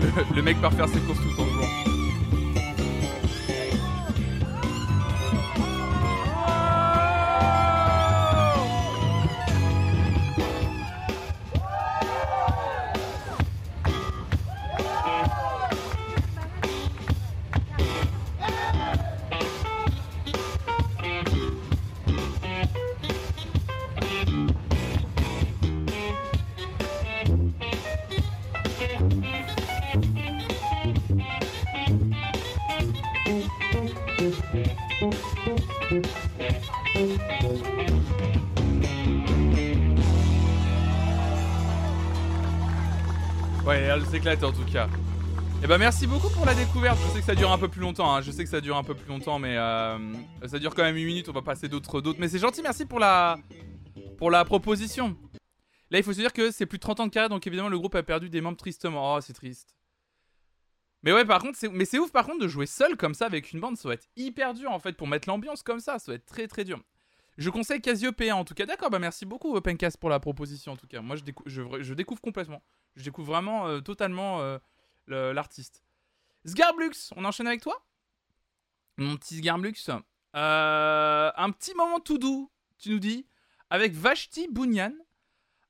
[0.00, 1.41] Le, le mec part faire ses courses tout en jouant.
[43.94, 44.88] Elle s'éclate en tout cas.
[45.62, 46.98] Et ben merci beaucoup pour la découverte.
[47.06, 48.14] Je sais que ça dure un peu plus longtemps.
[48.14, 48.22] hein.
[48.22, 49.98] Je sais que ça dure un peu plus longtemps, mais euh,
[50.46, 51.28] ça dure quand même 8 minutes.
[51.28, 52.18] On va passer d'autres, d'autres.
[52.18, 52.62] Mais c'est gentil.
[52.62, 53.36] Merci pour la,
[54.16, 55.14] pour la proposition.
[55.90, 57.68] Là, il faut se dire que c'est plus de 30 ans de carrière, donc évidemment
[57.68, 59.14] le groupe a perdu des membres tristement.
[59.14, 59.76] Oh, c'est triste.
[61.02, 63.26] Mais ouais, par contre, c'est, mais c'est ouf par contre de jouer seul comme ça
[63.26, 63.76] avec une bande.
[63.76, 65.98] Ça va être hyper dur en fait pour mettre l'ambiance comme ça.
[65.98, 66.80] Ça va être très très dur.
[67.36, 68.64] Je conseille Cassiopeia en tout cas.
[68.64, 71.02] D'accord, bah merci beaucoup Opencast pour la proposition en tout cas.
[71.02, 72.62] Moi, je découvre complètement.
[72.96, 74.58] Je découvre vraiment euh, totalement euh,
[75.32, 75.82] l'artiste.
[76.44, 77.84] Sgarblux, on enchaîne avec toi?
[78.96, 79.74] Mon petit Sgarblux.
[80.34, 83.26] Euh, un petit moment tout doux, tu nous dis,
[83.70, 84.92] avec Vashti Bunyan,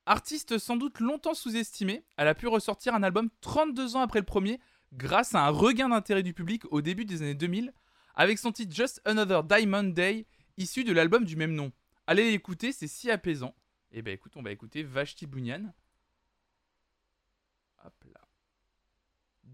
[0.06, 2.04] artiste sans doute longtemps sous-estimée.
[2.16, 4.60] Elle a pu ressortir un album 32 ans après le premier,
[4.92, 7.72] grâce à un regain d'intérêt du public au début des années 2000,
[8.14, 11.72] avec son titre Just Another Diamond Day, issu de l'album du même nom.
[12.06, 13.54] Allez l'écouter, c'est si apaisant.
[13.92, 15.72] Et ben écoute, on va écouter Vashti Bunyan.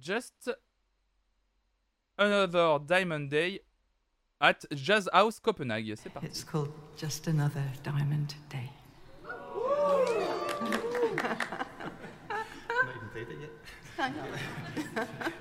[0.01, 0.49] Just
[2.19, 3.61] Another Diamond Day
[4.41, 5.95] at Jazz House Copenhague.
[5.97, 6.27] C'est parti.
[6.27, 8.71] It's called Just Another Diamond Day.
[13.99, 15.29] Just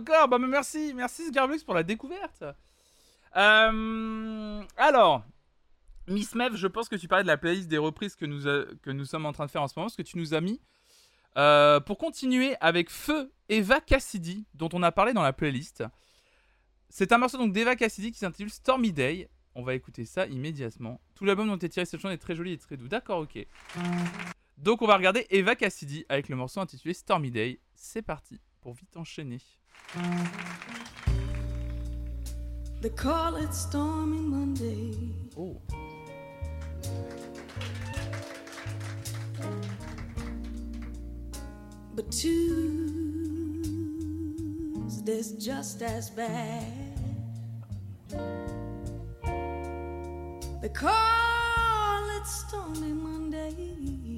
[0.00, 2.44] Encore Bah merci, merci Sgarbux pour la découverte
[3.36, 5.24] Euh, Alors,
[6.08, 8.64] Miss Mev, je pense que tu parlais de la playlist des reprises que nous, a-
[8.82, 10.40] que nous sommes en train de faire en ce moment, ce que tu nous as
[10.40, 10.60] mis.
[11.36, 15.84] Euh, pour continuer avec Feu Eva Cassidy, dont on a parlé dans la playlist.
[16.88, 19.28] C'est un morceau donc d'Eva Cassidy qui s'intitule Stormy Day.
[19.54, 21.00] On va écouter ça immédiatement.
[21.14, 22.88] Tout l'album dont est tiré cette chanson est très joli et très doux.
[22.88, 23.46] D'accord, ok.
[24.58, 27.60] Donc on va regarder Eva Cassidy avec le morceau intitulé Stormy Day.
[27.76, 29.40] C'est parti pour vite enchaîner.
[32.80, 34.94] They call it Stormy Monday.
[35.36, 35.60] Oh.
[41.94, 42.42] But Tuesday's
[45.32, 46.64] just as bad.
[50.62, 54.09] They call it Stormy Monday.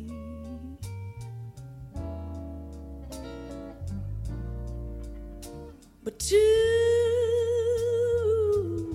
[6.04, 6.18] But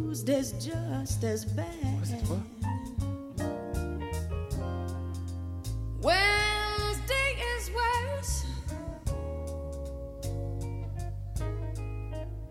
[0.10, 1.65] Tuesday's just as bad.
[2.04, 2.38] c'est toi
[6.02, 8.46] Wednesday is worse.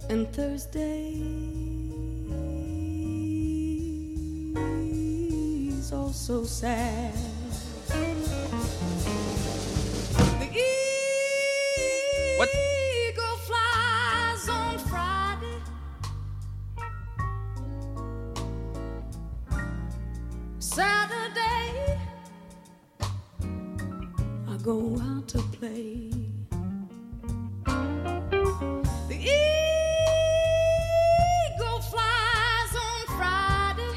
[0.08, 1.12] And Thursday's
[5.92, 7.12] also sad.
[10.38, 10.46] The
[12.38, 12.48] What?
[24.66, 26.10] Go out to play.
[29.06, 29.14] The
[31.54, 33.94] eagle flies on Friday.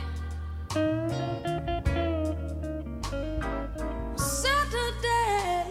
[4.15, 5.63] Saturday,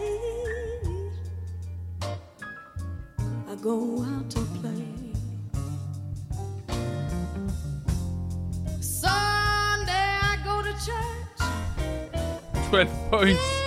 [3.47, 4.85] I go out to play.
[8.81, 11.39] Sunday, I go to church.
[12.69, 13.58] 12 points.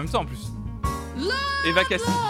[0.00, 0.52] En même temps en plus.
[1.66, 2.29] Eva Cassidy.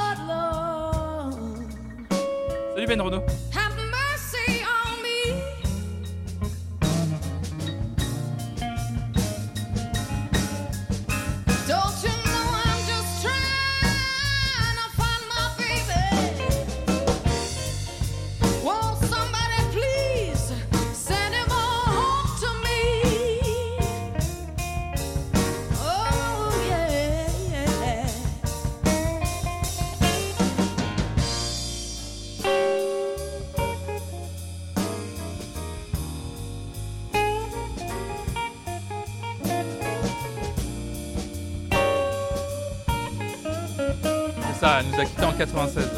[45.47, 45.90] 96.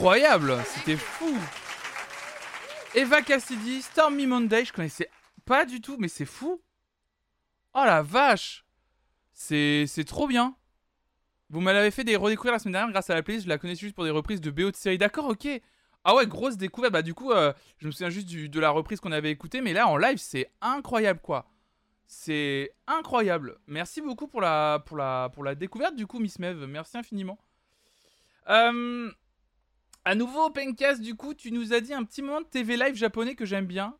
[0.00, 0.56] Incroyable.
[0.64, 1.36] C'était fou.
[2.94, 5.10] Eva Cassidy, Stormy Monday, je connaissais
[5.44, 6.62] pas du tout, mais c'est fou.
[7.74, 8.64] Oh la vache.
[9.34, 10.56] C'est c'est trop bien.
[11.50, 13.80] Vous m'avez fait des redécouvrir la semaine dernière grâce à la playlist, je la connaissais
[13.82, 14.96] juste pour des reprises de BO de série.
[14.96, 15.46] D'accord, ok.
[16.04, 19.00] Ah ouais, grosse découverte, bah du coup, euh, je me souviens juste de la reprise
[19.00, 21.46] qu'on avait écoutée, mais là, en live, c'est incroyable, quoi.
[22.06, 23.58] C'est incroyable.
[23.66, 26.64] Merci beaucoup pour la, pour la, pour la découverte du coup, Miss Mev.
[26.66, 27.38] Merci infiniment.
[28.48, 29.10] Euh,
[30.04, 32.94] à nouveau, Pencast, du coup, tu nous as dit un petit moment de TV live
[32.94, 33.96] japonais que j'aime bien.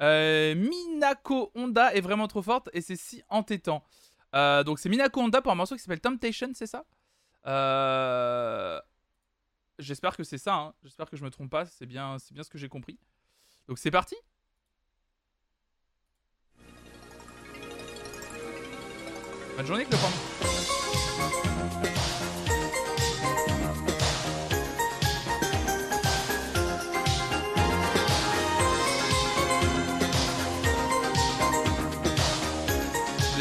[0.00, 3.84] Euh, Minako Honda est vraiment trop forte et c'est si entêtant.
[4.34, 6.84] Euh, donc c'est Minako Honda pour un morceau qui s'appelle Temptation, c'est ça?
[7.46, 8.80] Euh,
[9.78, 10.54] J'espère que c'est ça.
[10.54, 10.74] hein.
[10.82, 11.66] J'espère que je me trompe pas.
[11.66, 12.98] C'est bien, c'est bien ce que j'ai compris.
[13.68, 14.16] Donc c'est parti?
[19.56, 21.51] Bonne journée, Clopin.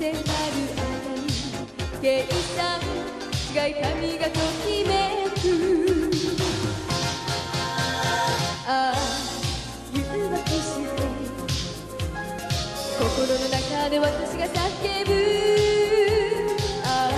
[0.00, 0.32] 迫る朝
[1.12, 1.28] に
[2.00, 2.24] 計
[2.56, 2.80] 算
[3.54, 6.10] が痛みがときめく。
[8.66, 8.96] ああ
[9.92, 10.96] 誘惑して
[12.98, 15.10] 心の中で私が叫ぶ
[16.82, 17.12] ああ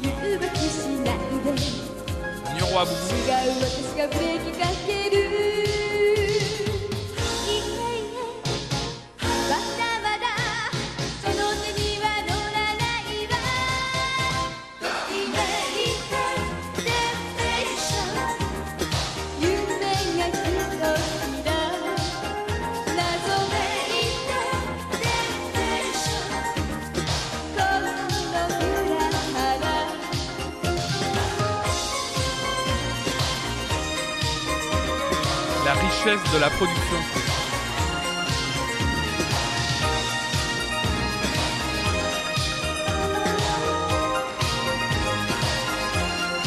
[0.00, 5.61] 誘惑しないで違う私がブレーキかける
[36.04, 36.96] de la production.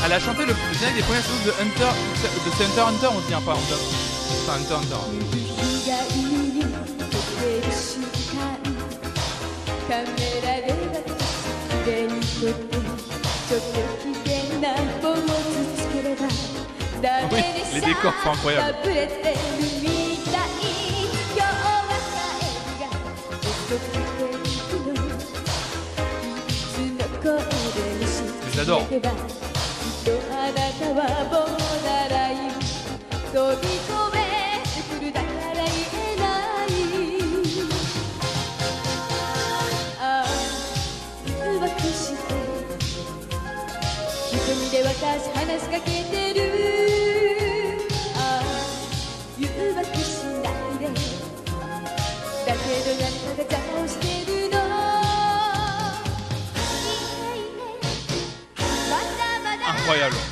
[0.03, 1.93] Elle a chanté le générique des premières choses de Hunter,
[2.45, 5.03] de Hunter Hunter, on dit hein, pas Hunter Hunter.
[17.31, 17.39] Oui,
[17.73, 18.75] les décors sont incroyables.
[28.53, 28.85] Je les.
[53.35, 60.24] ファいアル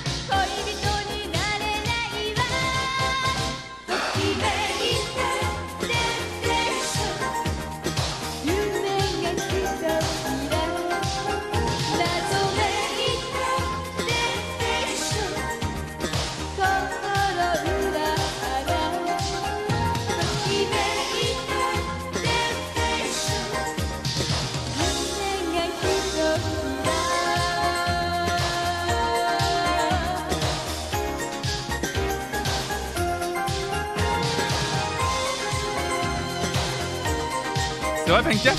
[38.24, 38.58] 24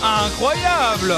[0.00, 1.14] Incroyable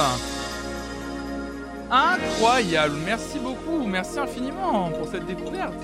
[1.90, 5.74] Incroyable Merci beaucoup, merci infiniment pour cette découverte.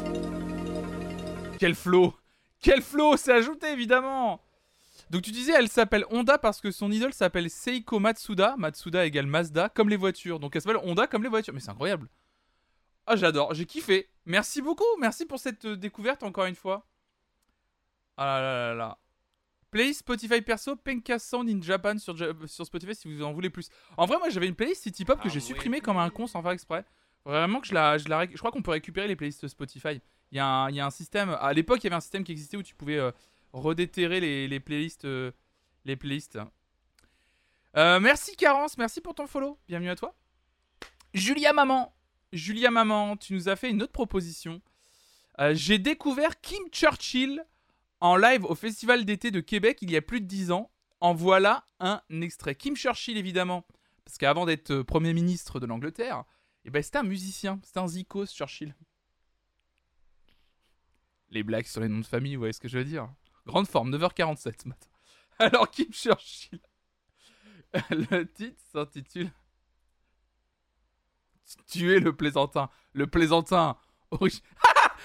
[1.59, 2.15] Quel flow
[2.59, 4.41] Quel flow C'est ajouté évidemment
[5.11, 8.55] donc tu disais, elle s'appelle Honda parce que son idole s'appelle Seiko Matsuda.
[8.57, 10.39] Matsuda égale Mazda, comme les voitures.
[10.39, 11.53] Donc elle s'appelle Honda comme les voitures.
[11.53, 12.09] Mais c'est incroyable.
[13.07, 14.09] Ah j'adore, j'ai kiffé.
[14.25, 16.87] Merci beaucoup, merci pour cette euh, découverte encore une fois.
[18.17, 18.99] Ah là là là là.
[19.71, 22.17] Playlist Spotify perso, Penka Sound in Japan sur,
[22.49, 23.69] Spotify si vous en voulez plus.
[23.97, 26.43] En vrai, moi j'avais une playlist City Pop que j'ai supprimée comme un con sans
[26.43, 26.85] faire exprès.
[27.25, 30.01] Vraiment que je la, je la réc- Je crois qu'on peut récupérer les playlists Spotify.
[30.33, 31.37] Il y, a un, il y a un système.
[31.41, 33.11] À l'époque, il y avait un système qui existait où tu pouvais euh,
[33.53, 35.05] redéterrer les, les playlists.
[35.05, 35.31] euh,
[35.85, 36.39] les playlists.
[37.77, 39.59] Euh, merci Carence, merci pour ton follow.
[39.69, 40.15] Bienvenue à toi.
[41.15, 41.95] Julia Maman.
[42.33, 44.61] Julia Maman, tu nous as fait une autre proposition.
[45.41, 47.45] Euh, J'ai découvert Kim Churchill
[48.01, 50.71] en live au Festival d'été de Québec il y a plus de 10 ans.
[51.01, 52.55] En voilà un extrait.
[52.55, 53.67] Kim Churchill, évidemment,
[54.05, 56.25] parce qu'avant d'être euh, Premier ministre de l'Angleterre,
[56.65, 58.75] eh ben, c'était un musicien, c'était un zikos, Churchill.
[61.31, 63.09] Les blagues sur les noms de famille, vous voyez ce que je veux dire?
[63.47, 64.89] Grande forme, 9h47 ce matin.
[65.39, 66.61] Alors, Kim Churchill.
[67.91, 69.31] Le titre s'intitule
[71.67, 72.69] Tuer le plaisantin.
[72.93, 73.77] Le plaisantin.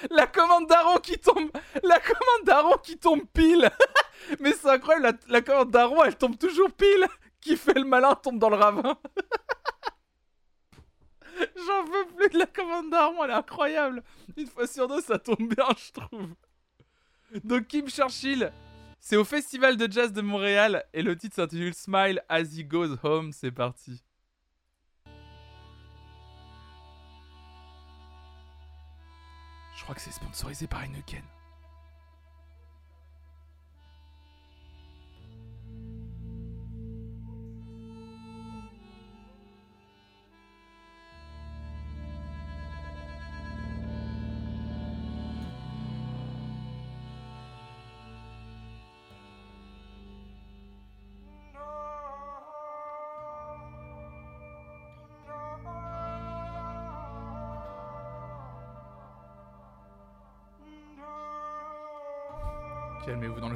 [0.10, 1.50] la commande d'Aaron qui tombe.
[1.84, 3.70] La commande d'Aaron qui tombe pile.
[4.40, 7.06] Mais c'est incroyable, la, commande d'Aaron elle tombe toujours pile.
[7.42, 8.82] Qui fait le malin tombe dans le ravin.
[11.56, 14.02] J'en veux plus de la commande d'Aaron, elle est incroyable.
[14.36, 16.30] Une fois sur deux, ça tombe bien, je trouve.
[17.44, 18.52] Donc Kim Churchill,
[19.00, 22.98] c'est au Festival de Jazz de Montréal et le titre s'intitule Smile as he goes
[23.04, 23.32] home.
[23.32, 24.02] C'est parti.
[29.86, 31.22] Crois que c'est sponsorisé par Heineken.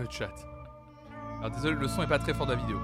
[0.10, 0.34] Chat.
[1.40, 2.80] Alors désolé, le son est pas très fort de la vidéo.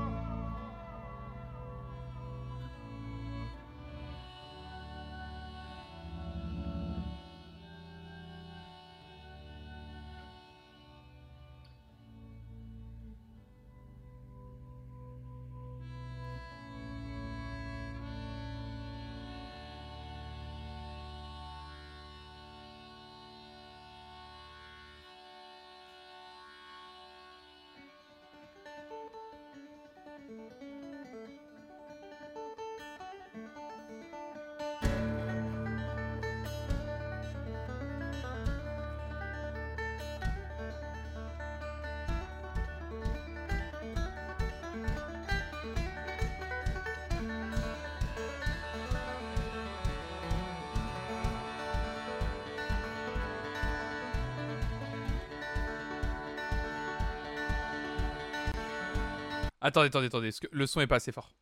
[59.76, 60.32] Attendez, attendez, attendez.
[60.32, 61.36] que Le son est pas assez fort.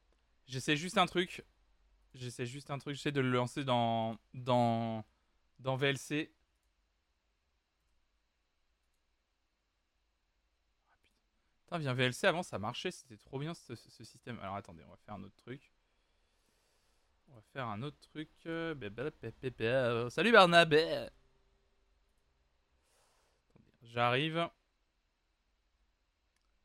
[0.48, 1.44] J'essaie juste un truc.
[2.16, 2.96] J'essaie juste un truc.
[2.96, 5.06] J'essaie de le lancer dans dans
[5.60, 6.32] dans VLC.
[11.72, 11.80] Ah, putain.
[11.80, 14.40] Viens VLC avant ça marchait, c'était trop bien ce, ce- système.
[14.40, 15.72] Alors attendez, on va faire un autre truc.
[17.30, 18.30] On va faire un autre truc.
[18.46, 18.90] euh, bé-
[20.10, 21.08] Salut Barnabé.
[23.84, 24.50] J'arrive.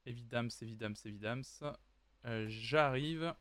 [0.08, 1.42] Évidemment, évidemment, évidemment.
[2.24, 3.34] Euh, J'arrive.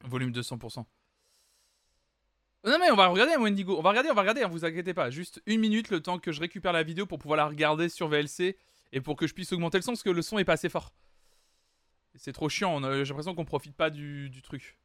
[0.00, 0.86] Volume 200%.
[2.64, 4.64] Non mais on va regarder un Wendigo, on va regarder, on va regarder, hein, vous
[4.64, 5.10] inquiétez pas.
[5.10, 8.08] Juste une minute le temps que je récupère la vidéo pour pouvoir la regarder sur
[8.08, 8.56] VLC
[8.92, 10.68] et pour que je puisse augmenter le son parce que le son est pas assez
[10.68, 10.94] fort.
[12.14, 14.78] C'est trop chiant, j'ai l'impression qu'on profite pas du truc.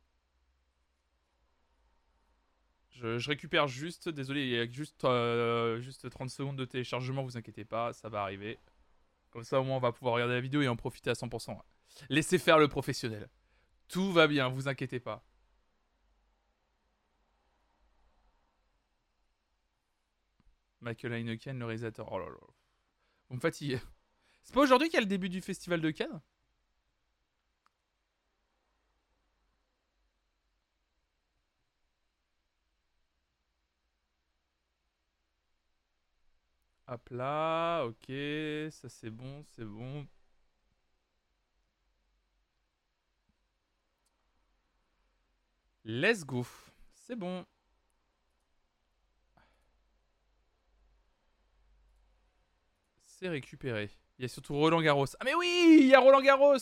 [3.00, 7.38] Je, récupère juste, désolé, il y a juste, euh, juste 30 secondes de téléchargement, vous
[7.38, 8.58] inquiétez pas, ça va arriver.
[9.30, 11.52] Comme ça au moins on va pouvoir regarder la vidéo et en profiter à 100%.
[11.52, 11.58] ouais.
[12.10, 13.30] Laissez faire le professionnel.
[13.88, 15.24] Tout va bien, vous inquiétez pas.
[20.82, 22.12] Michael Heineken, le réalisateur.
[22.12, 22.38] Oh là là.
[23.30, 23.80] Vous me fatiguez.
[24.43, 26.22] C'est pas aujourd'hui qu'il y a le début du festival de Cannes?
[36.89, 38.05] Hop là, ok,
[38.71, 40.07] ça c'est bon, c'est bon.
[45.83, 46.45] Let's go.
[46.93, 47.45] C'est bon.
[53.05, 53.89] C'est récupéré.
[54.17, 55.05] Il y a surtout Roland Garros.
[55.19, 56.57] Ah mais oui, il y a Roland Garros.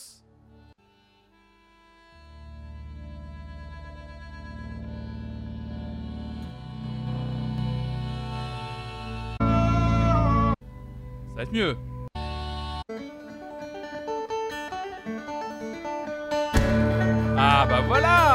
[11.58, 11.74] Ah
[17.66, 18.25] bah voilà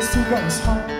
[0.00, 0.97] to smile as he goes home.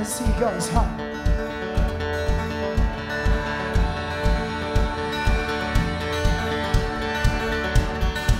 [0.00, 0.98] To he goes home.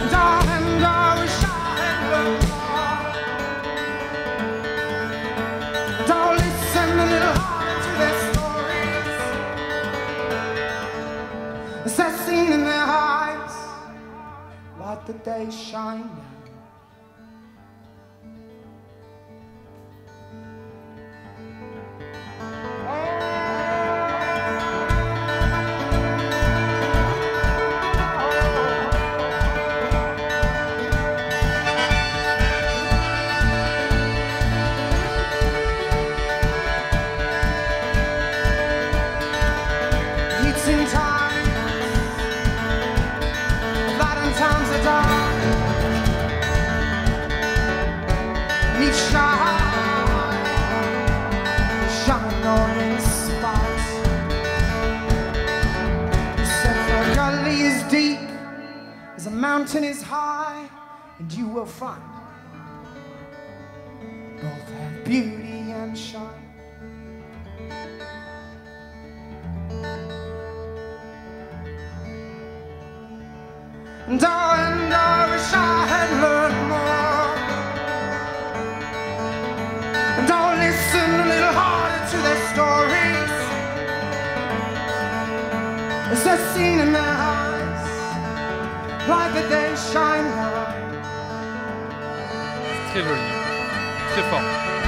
[0.00, 1.46] And I, and I wish I
[1.80, 2.40] had more.
[6.06, 9.20] Don't listen a little harder to their stories.
[11.84, 11.92] That
[12.54, 13.54] in their eyes,
[15.06, 16.09] the day shine
[59.72, 60.68] mountain is high,
[61.20, 62.02] and you will find
[64.42, 66.24] both have beauty and shine.
[74.08, 77.30] And I, and I wish I had learned more.
[80.18, 83.32] And I'll listen a little harder to their stories.
[86.10, 86.92] As they're seen in
[89.10, 90.28] like the day shine.
[92.90, 93.20] Très joli.
[94.12, 94.79] Très fort.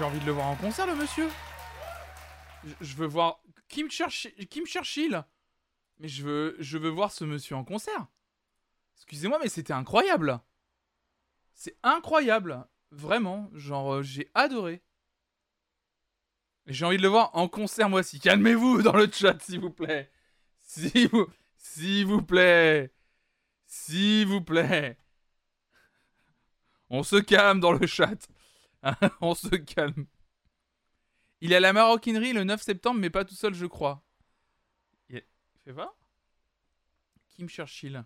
[0.00, 1.28] J'ai envie de le voir en concert, le monsieur.
[2.80, 5.26] Je, veux voir Kim, Churchill, Kim Churchill.
[5.98, 8.06] Mais je veux, je veux voir ce monsieur en concert.
[8.96, 10.40] Excusez-moi, mais c'était incroyable.
[11.54, 12.66] C'est incroyable.
[12.90, 13.50] Vraiment.
[13.52, 14.80] Genre, euh, j'ai adoré.
[16.66, 18.20] J'ai envie de le voir en concert, moi aussi.
[18.20, 20.10] Calmez-vous dans le chat, s'il vous plaît.
[20.62, 21.26] S'il vous,
[21.58, 22.90] s'il vous plaît.
[23.66, 24.96] S'il vous plaît.
[26.88, 28.26] On se calme dans le chat.
[29.20, 30.06] On se calme.
[31.40, 34.04] Il est à la maroquinerie le 9 septembre, mais pas tout seul, je crois.
[35.08, 35.22] Il
[35.64, 35.94] Fais voir.
[37.28, 38.04] Kim Churchill.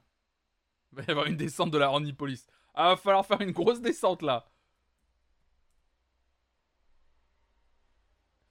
[0.93, 2.47] Il va y avoir une descente de la Randipolis.
[2.75, 4.49] Ah, va falloir faire une grosse descente là.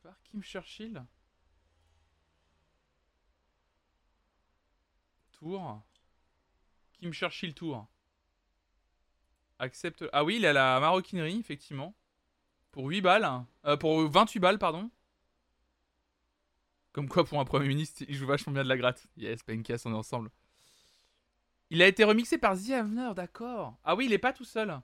[0.04, 1.06] Voir Kim Churchill.
[5.32, 5.82] Tour.
[6.94, 7.88] Kim Churchill Tour.
[9.60, 10.06] Accepte.
[10.12, 11.96] Ah oui, il est à la maroquinerie, effectivement.
[12.74, 13.24] Pour 8 balles.
[13.24, 13.48] hein.
[13.66, 14.92] Euh, pour 28 balles, pardon.
[16.92, 19.08] Comme quoi, pour un Premier ministre, il joue vachement bien de la gratte.
[19.16, 20.30] Yes, Penkas, on est ensemble.
[21.70, 23.78] Il a été remixé par The Avener, d'accord.
[23.86, 24.78] Ah oui, il est pas tout seul.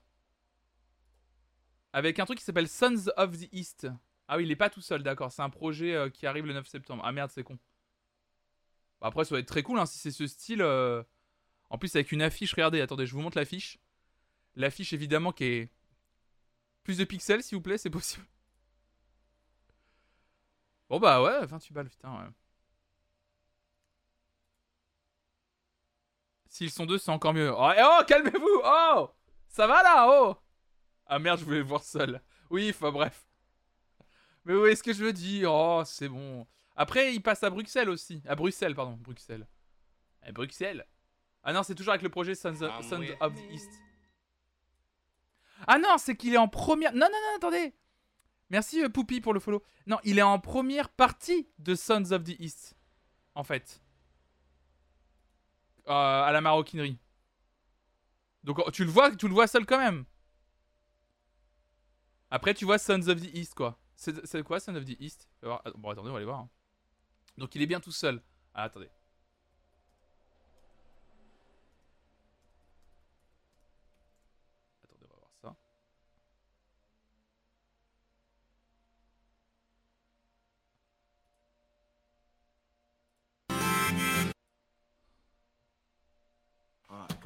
[1.93, 3.87] Avec un truc qui s'appelle Sons of the East.
[4.27, 5.31] Ah oui, il est pas tout seul, d'accord.
[5.31, 7.03] C'est un projet euh, qui arrive le 9 septembre.
[7.05, 7.57] Ah merde, c'est con.
[9.01, 10.61] Bah, après, ça va être très cool hein, si c'est ce style.
[10.61, 11.03] euh,
[11.69, 13.79] En plus, avec une affiche, regardez, attendez, je vous montre l'affiche.
[14.55, 15.69] L'affiche, évidemment, qui est.
[16.89, 18.25] Plus de pixels, s'il vous plaît, c'est possible.
[20.89, 22.29] Bon, bah ouais, 28 balles, putain, ouais.
[26.47, 27.53] S'ils sont deux, c'est encore mieux.
[27.55, 29.11] Oh, eh, oh, calmez-vous Oh
[29.49, 30.35] Ça va là Oh
[31.05, 32.23] Ah merde, je voulais le voir seul.
[32.49, 33.27] Oui, enfin bref.
[34.43, 36.47] Mais où est-ce que je veux dire Oh, c'est bon.
[36.75, 38.23] Après, il passe à Bruxelles aussi.
[38.25, 38.97] À Bruxelles, pardon.
[38.99, 39.47] Bruxelles.
[40.23, 40.87] À Bruxelles.
[41.43, 43.69] Ah non, c'est toujours avec le projet Sons of, Sons of the East.
[45.67, 46.93] Ah non, c'est qu'il est en première.
[46.93, 47.73] Non, non, non, attendez.
[48.49, 48.89] Merci euh,
[49.21, 49.63] pour le follow.
[49.85, 52.75] Non, il est en première partie de Sons of the East.
[53.35, 53.81] En fait.
[55.87, 55.91] Euh,
[56.23, 56.97] à la maroquinerie.
[58.43, 60.05] Donc oh, tu le vois, tu vois seul quand même.
[62.31, 63.79] Après tu vois Sons of the East quoi.
[63.95, 65.27] C'est quoi Sons of the East?
[65.43, 66.39] Ah, Bon attendez, on va aller voir.
[66.39, 66.49] hein.
[67.37, 68.21] Donc il est bien tout seul.
[68.53, 68.89] Ah attendez.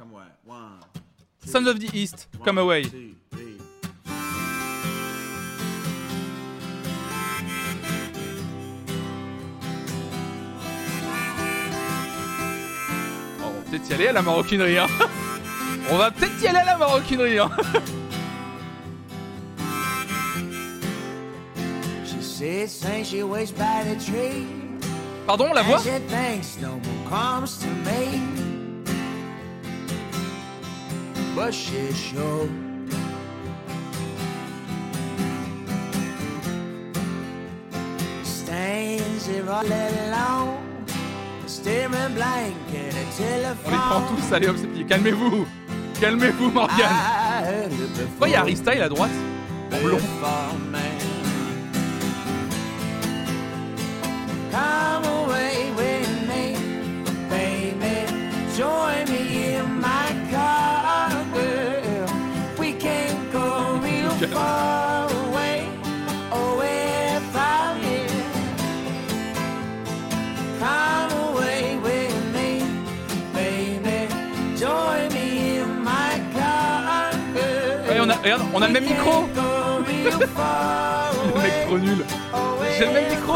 [0.04, 0.24] Come away.
[0.44, 0.80] One.
[1.44, 2.82] Sons of the East, come away.
[2.84, 3.58] two, three.
[13.40, 14.86] Oh, on va peut-être y aller à la maroquinerie hein.
[15.90, 17.50] On va peut-être y aller à la maroquinerie hein.
[22.06, 24.46] She said, Saint, she waits by the tree.
[25.26, 25.78] Pardon, la voix?
[31.52, 32.48] Sure
[38.22, 40.86] stands there all alone,
[41.46, 44.84] staring blank at a On les prend tous, allez hop, c'est plié.
[44.84, 45.46] Calmez-vous
[46.00, 48.06] Calmez-vous, Morgan I heard it before.
[48.06, 49.10] Pourquoi il y a Harry Style à droite
[49.72, 49.96] En blond.
[49.96, 50.82] Before man.
[54.50, 56.56] Come away with me,
[57.28, 58.06] baby.
[58.56, 59.43] Join me
[78.24, 79.24] regarde, on a le même micro.
[81.26, 82.04] Le mec trop nul.
[82.78, 83.34] J'ai le même micro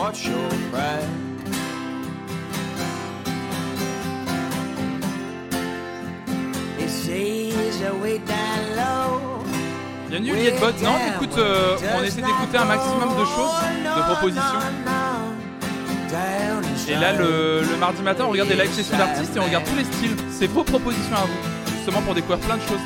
[0.00, 1.04] what's your pride?
[6.78, 9.44] He sees a way down low.
[10.08, 10.72] Il y a nul, il y a de bot.
[10.82, 13.56] Non, t'écoutes, euh, on essaie d'écouter un maximum de choses,
[13.96, 14.60] de propositions.
[16.88, 19.64] Et là, le, le mardi matin, on regarde des live sessions d'artistes et on regarde
[19.64, 20.16] tous les styles.
[20.36, 22.80] C'est vos propositions à vous, justement pour découvrir plein de choses.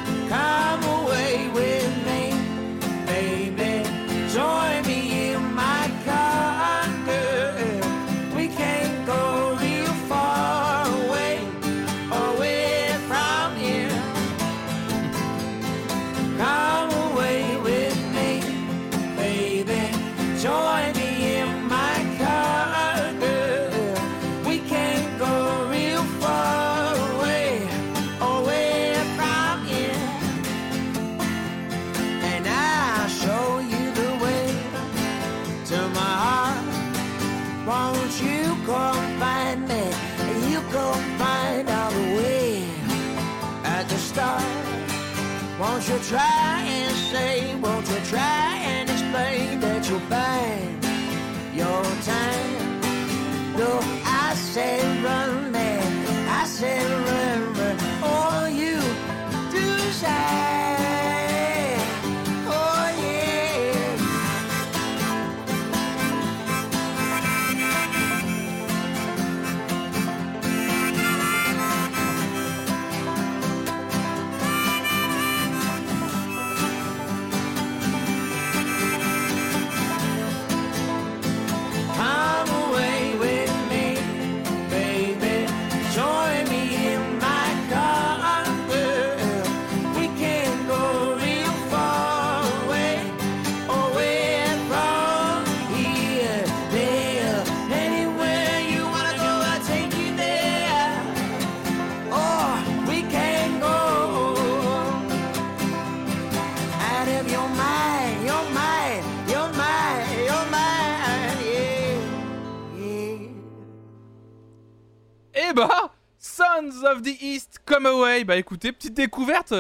[117.04, 118.24] The East Come Away.
[118.24, 119.54] Bah écoutez, petite découverte.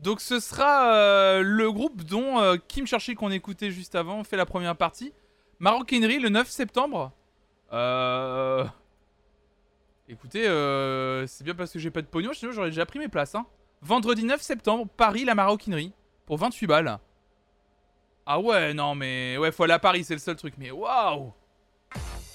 [0.00, 4.36] Donc ce sera euh, le groupe dont euh, Kim Cherchy qu'on écoutait juste avant fait
[4.36, 5.12] la première partie.
[5.58, 7.12] Maroquinerie le 9 septembre.
[7.72, 8.64] Euh...
[10.08, 13.08] Écoutez, euh, c'est bien parce que j'ai pas de pognon, sinon j'aurais déjà pris mes
[13.08, 13.34] places.
[13.34, 13.44] Hein.
[13.82, 15.92] Vendredi 9 septembre, Paris, la Maroquinerie.
[16.26, 16.98] Pour 28 balles.
[18.24, 19.36] Ah ouais, non mais...
[19.38, 20.54] Ouais, faut aller à Paris, c'est le seul truc.
[20.58, 21.32] Mais waouh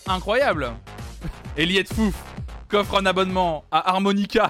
[0.08, 0.74] Incroyable
[1.58, 2.32] Eliette Fouf
[2.74, 4.49] qu'offre un abonnement à Harmonica.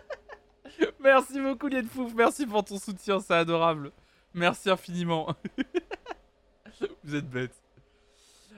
[1.00, 2.14] merci beaucoup, Liette Fouf.
[2.14, 3.92] Merci pour ton soutien, c'est adorable.
[4.32, 5.28] Merci infiniment.
[7.04, 7.52] Vous êtes bête.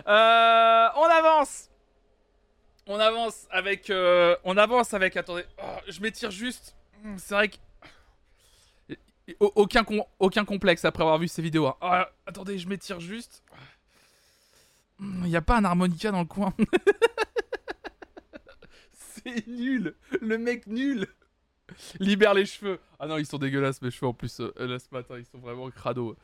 [0.06, 1.68] Euh, on avance.
[2.86, 3.90] On avance avec.
[3.90, 5.16] euh, on avance avec.
[5.16, 6.76] Attendez, oh, je m'étire juste.
[7.02, 7.56] Hmm, C'est vrai que.
[9.40, 9.84] Au- Aucun,
[10.20, 11.66] aucun complexe après avoir vu ces vidéos.
[11.66, 11.74] hein.
[11.80, 13.42] Ah, attendez, je m'étire juste.
[15.00, 16.54] Il n'y a pas un harmonica dans le coin.
[19.46, 19.94] Nul.
[20.20, 21.06] Le mec nul.
[21.98, 22.78] Libère les cheveux.
[22.98, 24.40] Ah non, ils sont dégueulasses mes cheveux en plus.
[24.40, 26.16] euh, là ce matin, ils sont vraiment crado.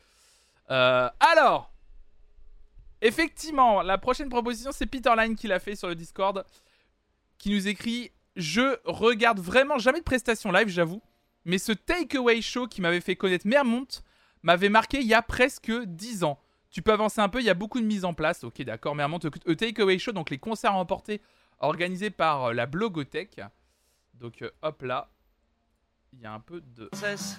[0.71, 1.73] Euh, alors,
[3.01, 6.45] effectivement, la prochaine proposition, c'est Peter Line qui l'a fait sur le Discord.
[7.39, 11.03] qui nous écrit Je regarde vraiment jamais de prestations live, j'avoue,
[11.45, 13.89] mais ce Takeaway Show qui m'avait fait connaître Mermont
[14.43, 16.39] m'avait marqué il y a presque 10 ans.
[16.71, 18.45] Tu peux avancer un peu, il y a beaucoup de mise en place.
[18.45, 21.21] Ok, d'accord, Mermont, A Takeaway Show, donc les concerts emportés
[21.63, 23.41] organisés par euh, la Blogothèque.
[24.15, 25.09] Donc euh, hop là,
[26.13, 26.91] il y a un peu de.
[26.93, 27.39] Je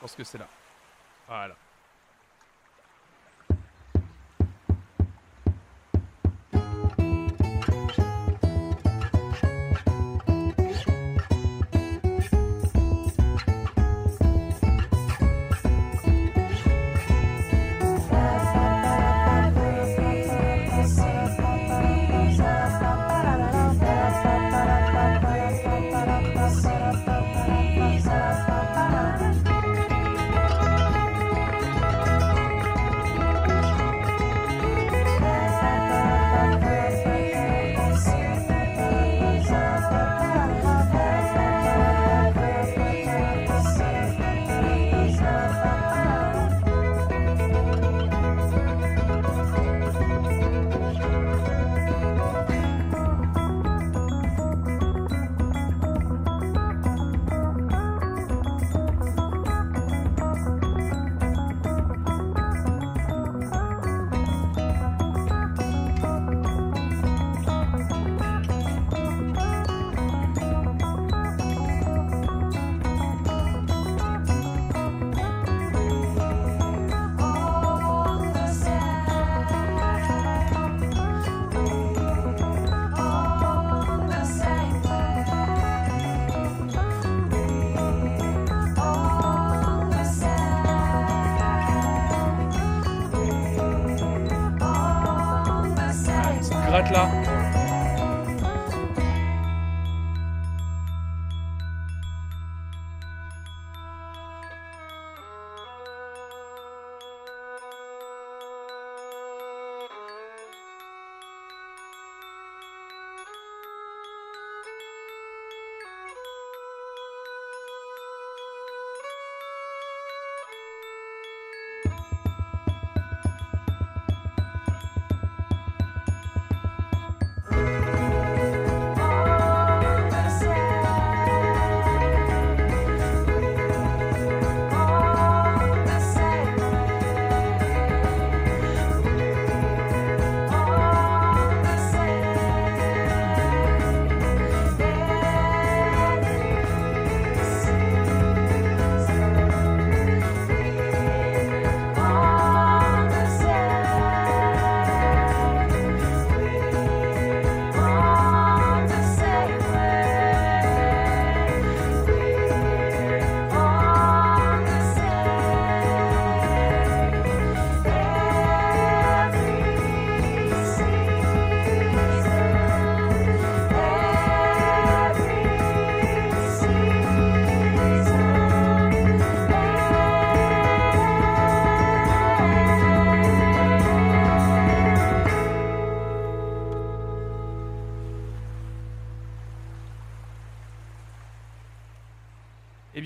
[0.00, 0.48] pense que c'est là.
[1.26, 1.56] Voilà.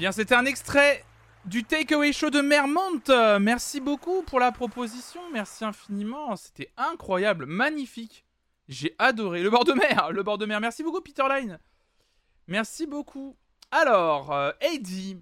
[0.00, 1.04] Bien, c'était un extrait
[1.44, 3.02] du Takeaway Show de Mermont.
[3.38, 5.20] Merci beaucoup pour la proposition.
[5.30, 6.36] Merci infiniment.
[6.36, 8.24] C'était incroyable, magnifique.
[8.66, 9.42] J'ai adoré.
[9.42, 10.58] Le bord de mer, le bord de mer.
[10.58, 11.58] Merci beaucoup, Peter Line.
[12.46, 13.36] Merci beaucoup.
[13.70, 15.18] Alors, euh, Eddie.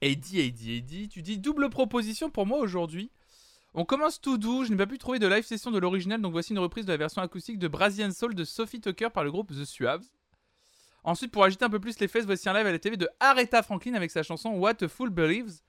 [0.00, 3.10] Eddie, Eddie, Eddie, tu dis double proposition pour moi aujourd'hui.
[3.74, 6.30] On commence tout doux, je n'ai pas pu trouver de live session de l'original, donc
[6.30, 9.32] voici une reprise de la version acoustique de Brazilian Soul de Sophie Tucker par le
[9.32, 10.06] groupe The Suaves.
[11.04, 13.08] Ensuite, pour agiter un peu plus les fesses, voici un live à la TV de
[13.20, 15.60] Aretha Franklin avec sa chanson What a Fool Believes.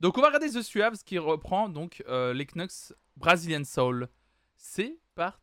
[0.00, 4.08] Donc on va regarder The Suaves qui reprend donc euh, les Knox Brazilian Soul.
[4.56, 5.40] C'est parti.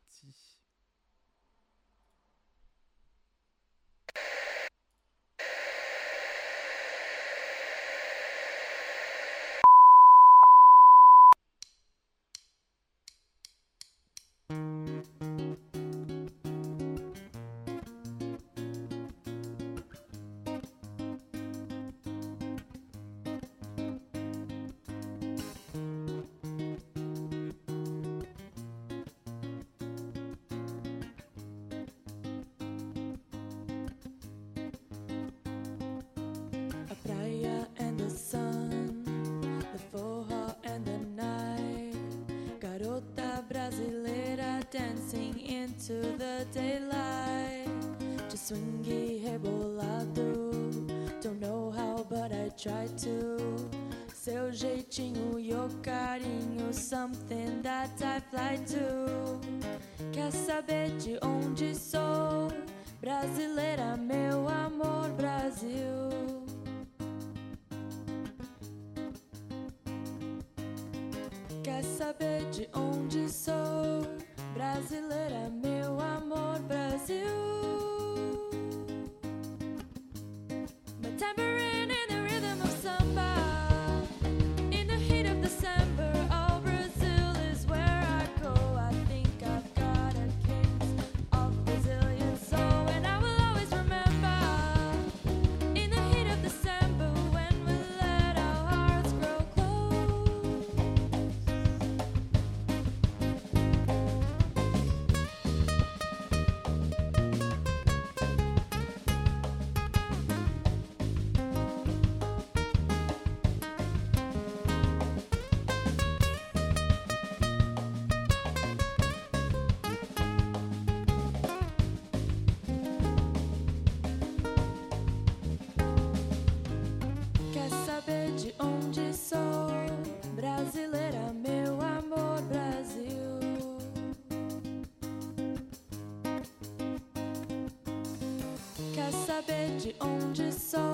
[139.11, 140.86] Saber de onde sou?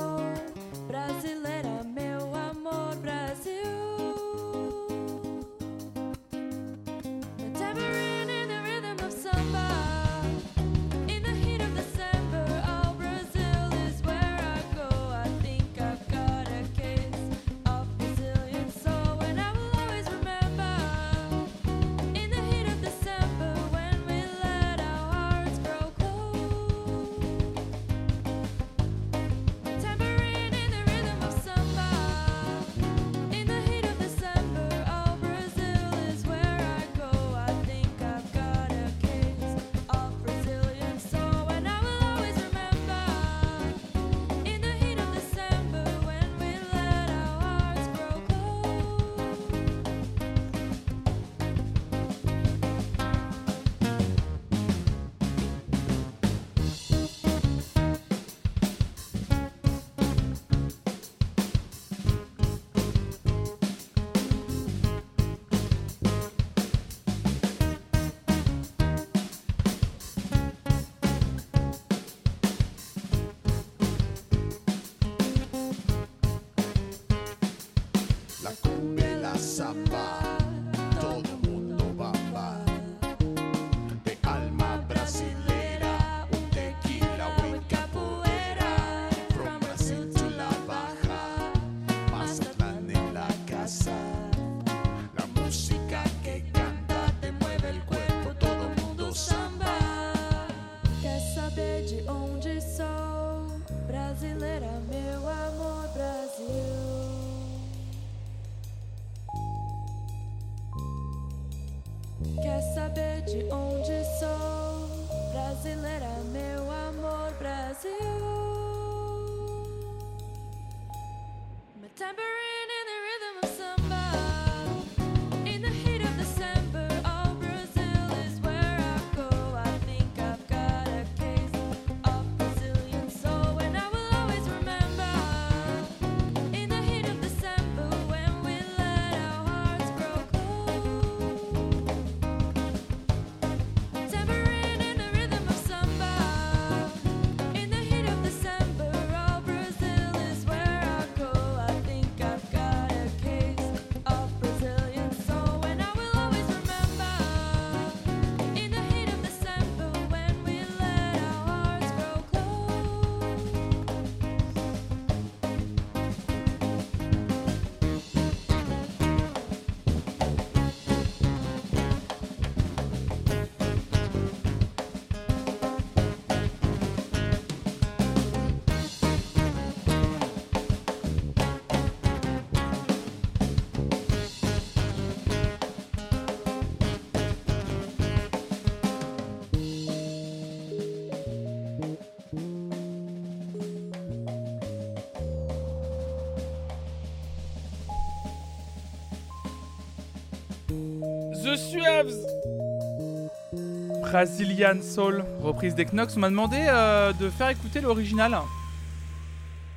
[204.02, 206.18] Brazilian Soul, reprise des Knox.
[206.18, 208.36] On m'a demandé euh, de faire écouter l'original.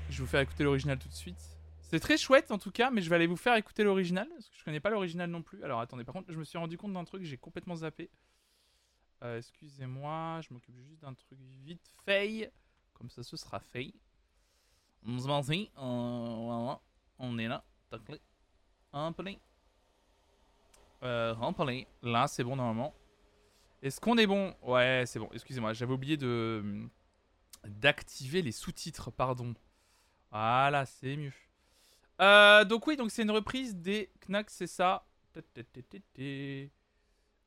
[0.08, 1.36] Je vais vous faire écouter l'original tout de suite.
[1.82, 4.48] C'est très chouette en tout cas, mais je vais aller vous faire écouter l'original, parce
[4.48, 5.62] que je connais pas l'original non plus.
[5.64, 8.08] Alors attendez, par contre, je me suis rendu compte d'un truc, j'ai complètement zappé.
[9.22, 12.50] Euh, Excusez-moi, je m'occupe juste d'un truc vite fait.
[12.94, 13.92] Comme ça, ce sera fait.
[15.06, 16.80] On se voilà.
[17.18, 17.64] On est là.
[18.94, 19.38] Un pelé.
[21.02, 21.86] Euh, pelé.
[22.02, 22.94] Là, c'est bon normalement.
[23.82, 24.54] Est-ce qu'on est bon?
[24.62, 25.28] Ouais, c'est bon.
[25.32, 26.88] Excusez-moi, j'avais oublié de
[27.64, 29.54] d'activer les sous-titres, pardon.
[30.30, 31.32] Voilà, c'est mieux.
[32.20, 35.06] Euh, donc oui, donc c'est une reprise des Knacks, c'est ça.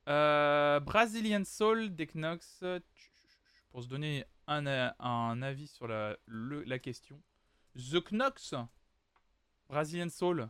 [0.08, 2.44] Euh, Brazilian Soul des Knocks.
[3.72, 4.66] Pour se donner un,
[5.00, 7.22] un avis sur la, le- la question.
[7.76, 8.54] The Knocks.
[9.68, 10.50] Brazilian Soul.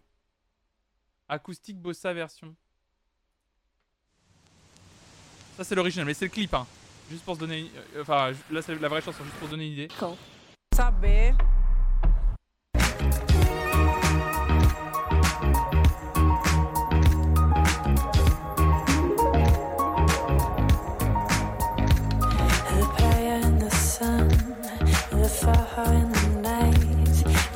[1.28, 2.56] Acoustique Bossa version.
[5.60, 6.54] Ça c'est l'original, mais c'est le clip.
[6.54, 6.66] Hein.
[7.12, 7.60] Juste pour se donner...
[7.60, 7.68] une-
[7.98, 9.88] euh, Enfin, là c'est la vraie chanson, juste pour se donner une idée.
[10.74, 11.34] Saber.
[12.72, 13.00] The.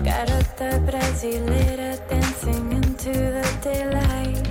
[0.03, 3.13] Garota brasileira dancing into
[3.63, 4.43] daylight.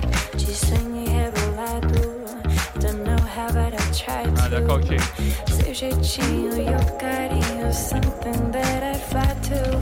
[4.07, 4.97] Ah d'accord, ok.
[5.47, 9.79] Seu jeitinho e o carinho, something that I'd fight to.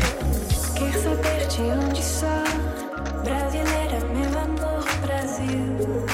[0.76, 2.27] Quer saber de onde sou?
[3.23, 6.06] Brasileira, meu amor, Brasil.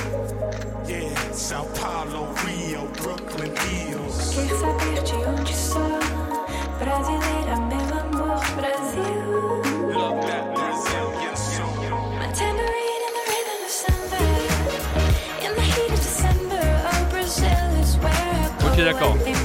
[0.87, 4.33] Yeah, Sao Paulo, Rio, Brooklyn, Hills.
[4.35, 5.99] Quer saber de onde sou?
[6.79, 7.57] Brasileira,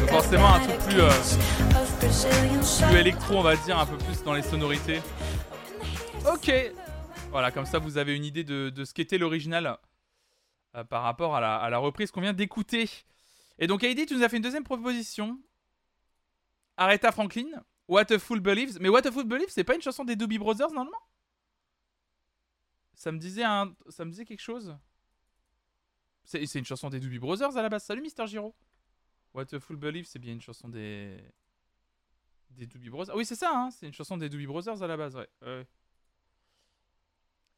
[0.08, 1.10] forcément un truc plus, euh,
[2.88, 5.00] plus électro, on va dire, un peu plus dans les sonorités.
[6.26, 6.52] Ok.
[7.30, 9.78] Voilà, comme ça vous avez une idée de, de ce qu'était l'original
[10.74, 12.90] euh, par rapport à la, à la reprise qu'on vient d'écouter.
[13.58, 15.38] Et donc Heidi, tu nous as fait une deuxième proposition.
[16.76, 18.78] Aretha Franklin, What a Fool Believes.
[18.80, 20.98] Mais What a Fool Believes, c'est pas une chanson des Doobie Brothers normalement?
[22.94, 24.76] Ça me disait un, ça me disait quelque chose.
[26.24, 27.84] C'est une chanson des Doobie Brothers à la base.
[27.84, 28.54] Salut Mister Giro.
[29.34, 31.16] What a Fool Believes, c'est bien une chanson des
[32.50, 33.14] des Doobie Brothers.
[33.14, 35.66] Ah oui, c'est ça, hein, c'est une chanson des Doobie Brothers à la base, ouais.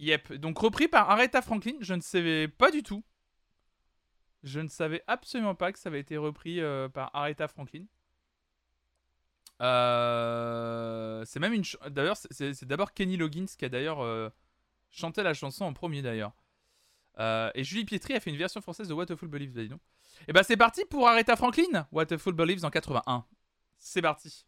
[0.01, 3.05] Yep, donc repris par Aretha Franklin, je ne savais pas du tout.
[4.43, 7.87] Je ne savais absolument pas que ça avait été repris euh, par Aretha Franklin.
[9.63, 11.65] Euh, c'est même une.
[11.89, 14.29] D'ailleurs, c'est d'abord Kenny Loggins qui a d'ailleurs euh,
[14.91, 16.33] chanté la chanson en premier d'ailleurs.
[17.19, 19.62] Euh, et Julie Pietri a fait une version française de What a Fool Believes, bah
[19.62, 19.81] dis donc.
[20.28, 23.24] Et bah c'est parti pour Aretha Franklin, What a Fool Believes en 81.
[23.78, 24.45] C'est parti.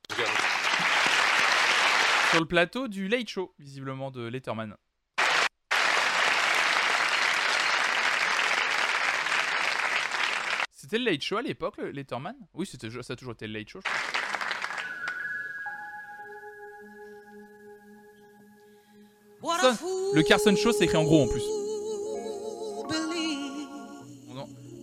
[2.31, 4.77] Sur le plateau du Late Show, visiblement, de Letterman.
[10.73, 12.37] C'était le Late Show à l'époque, le Letterman?
[12.55, 14.17] Oui, c'était, ça a toujours été le Late Show, je crois.
[20.15, 21.56] Le Carson Show, c'est écrit en gros en plus.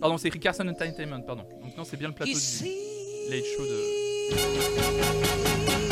[0.04, 1.44] Pardon, c'est écrit Carson Entertainment, pardon.
[1.62, 2.36] Donc non, c'est bien le plateau du
[3.30, 5.83] Late Show de...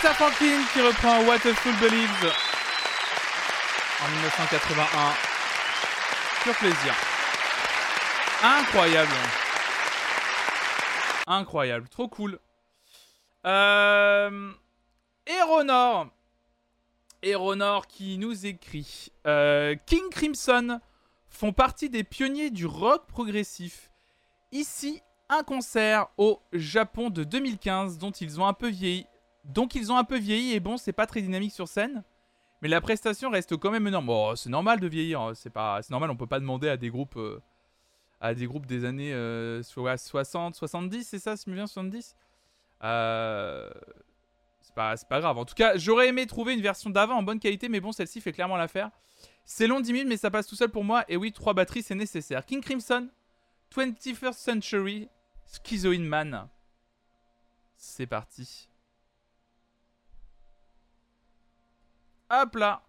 [0.00, 2.32] Aretha Franklin qui reprend What a Believes
[4.00, 5.12] en 1981.
[6.44, 6.94] Pur plaisir.
[8.44, 9.10] Incroyable.
[11.26, 11.88] Incroyable.
[11.88, 12.38] Trop cool.
[13.44, 14.52] Euh...
[15.26, 16.12] Aéronor
[17.88, 20.78] qui nous écrit euh, King Crimson
[21.28, 23.90] font partie des pionniers du rock progressif.
[24.52, 29.04] Ici, un concert au Japon de 2015 dont ils ont un peu vieilli.
[29.48, 32.04] Donc ils ont un peu vieilli et bon, c'est pas très dynamique sur scène.
[32.60, 34.06] Mais la prestation reste quand même énorme.
[34.06, 35.34] Bon, c'est normal de vieillir, hein.
[35.34, 36.10] c'est pas, c'est normal.
[36.10, 37.40] On peut pas demander à des groupes, euh,
[38.20, 41.66] à des groupes des années euh, soit 60, 70, c'est ça, si je me souviens,
[41.66, 42.16] 70.
[42.84, 43.70] Euh,
[44.60, 45.38] c'est pas, c'est pas grave.
[45.38, 48.20] En tout cas, j'aurais aimé trouver une version d'avant en bonne qualité, mais bon, celle-ci
[48.20, 48.90] fait clairement l'affaire.
[49.44, 51.04] C'est long 10 minutes, mais ça passe tout seul pour moi.
[51.08, 52.44] Et oui, trois batteries, c'est nécessaire.
[52.44, 53.08] King Crimson,
[53.74, 55.08] 21st Century,
[55.46, 56.48] Schizoid Man.
[57.76, 58.68] C'est parti.
[62.30, 62.87] Hop là.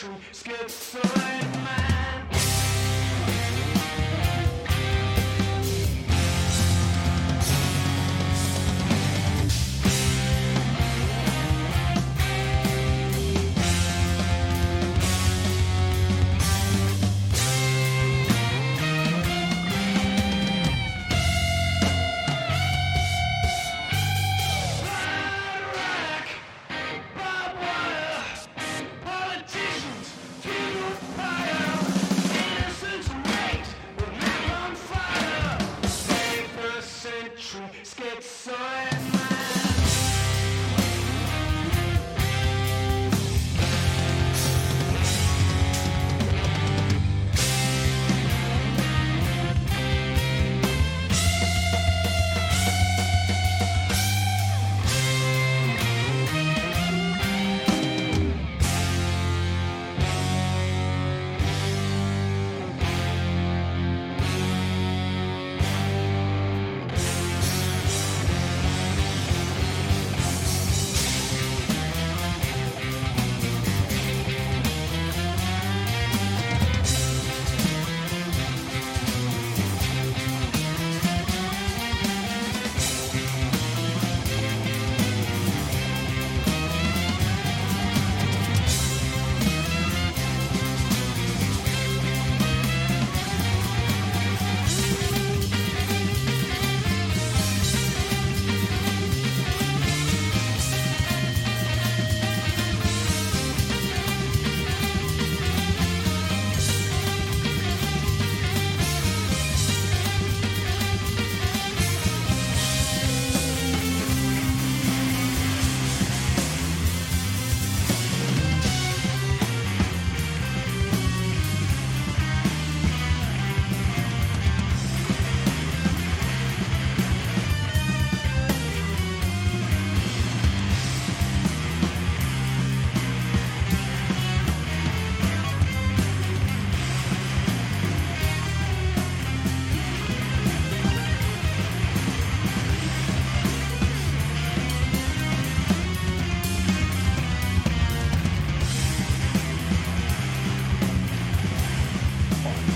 [0.00, 1.59] Schizoid.
[37.52, 39.19] country son.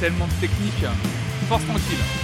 [0.04, 0.84] Tellement de technique.
[1.48, 2.23] Force tranquille.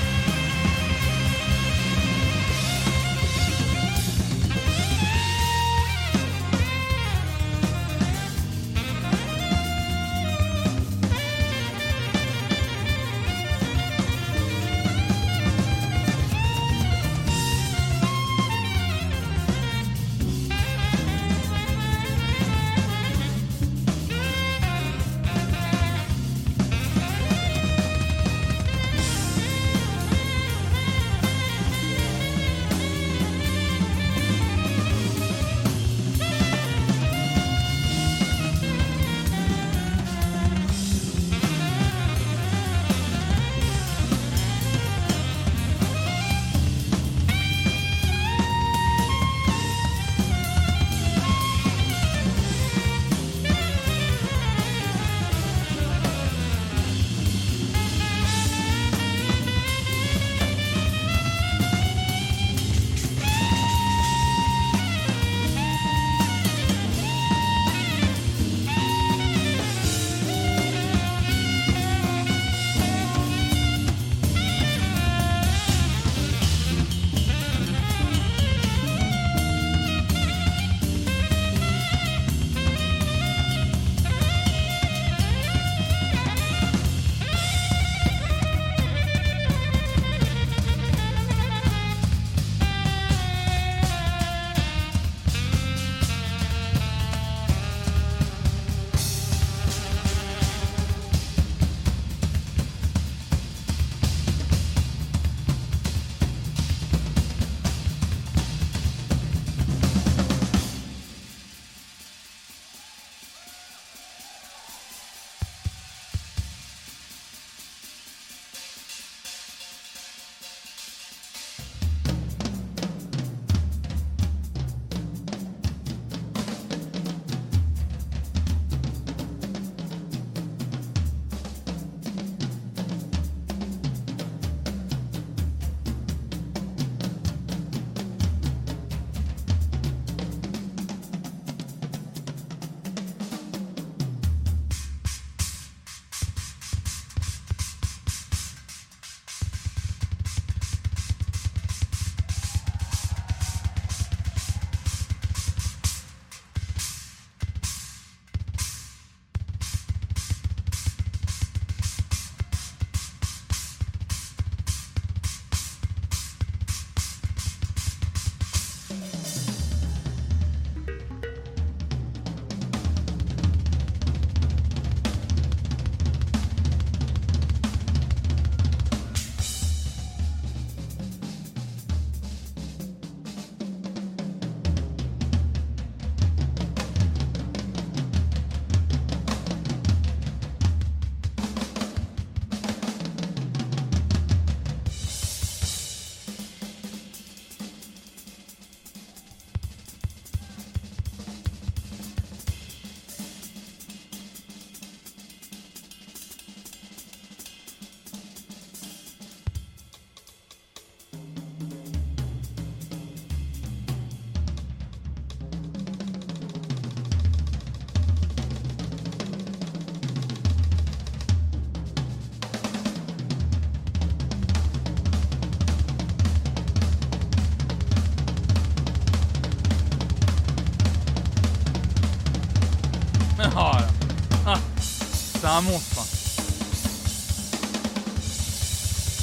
[235.61, 236.07] Un monstre.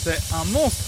[0.03, 0.83] C'est un monstre.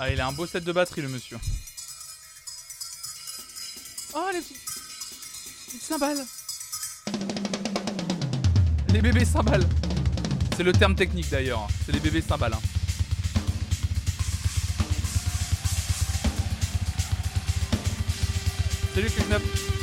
[0.00, 1.38] Ah, il a un beau set de batterie, le monsieur.
[4.14, 4.42] Oh, les
[5.80, 6.24] cymbales.
[8.88, 9.68] Les bébés cymbales.
[10.56, 11.68] C'est le terme technique d'ailleurs.
[11.86, 12.54] C'est les bébés cymbales.
[12.54, 12.67] hein.
[18.98, 19.42] Salut Kidnap.
[19.54, 19.77] C'est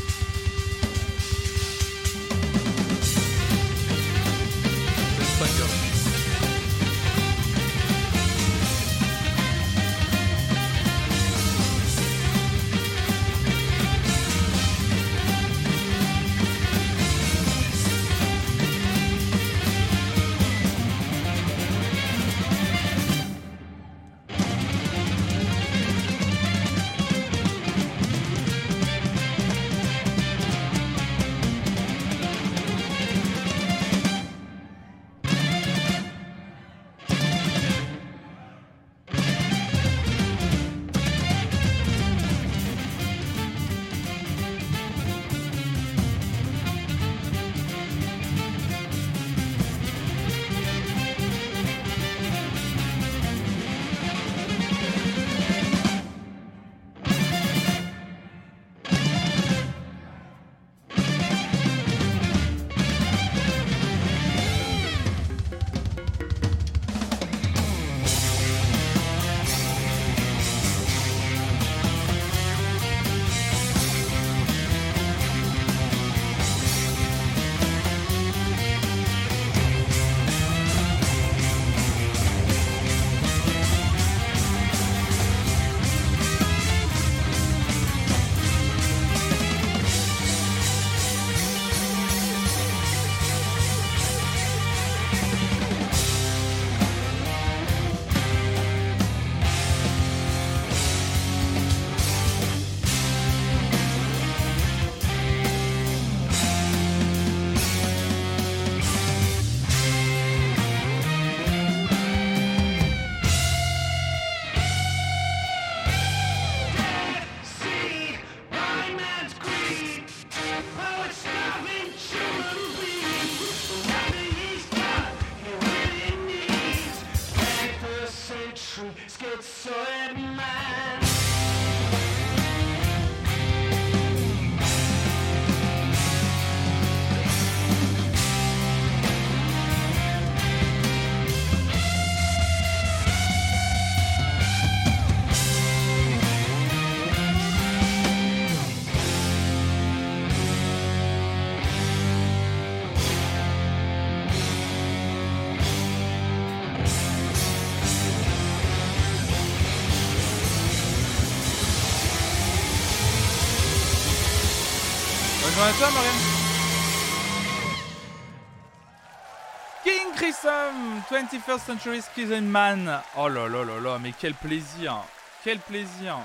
[170.05, 173.01] King Crimson, 21st Century Skizzen Man.
[173.17, 175.03] Oh là là là là, mais quel plaisir.
[175.43, 176.17] Quel plaisir.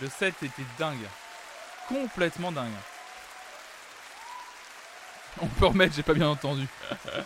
[0.00, 1.08] Le set était dingue.
[1.88, 2.70] Complètement dingue.
[5.40, 6.68] On peut remettre, j'ai pas bien entendu.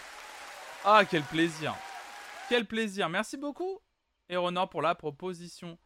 [0.85, 1.74] ah, quel plaisir.
[2.49, 3.09] Quel plaisir.
[3.09, 3.81] Merci beaucoup,
[4.28, 5.77] Eronor, pour la proposition.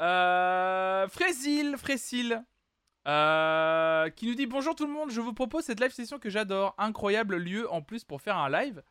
[0.00, 2.42] Euh, Frésil, Frésil,
[3.06, 6.30] euh, qui nous dit bonjour tout le monde, je vous propose cette live session que
[6.30, 8.82] j'adore, incroyable lieu en plus pour faire un live.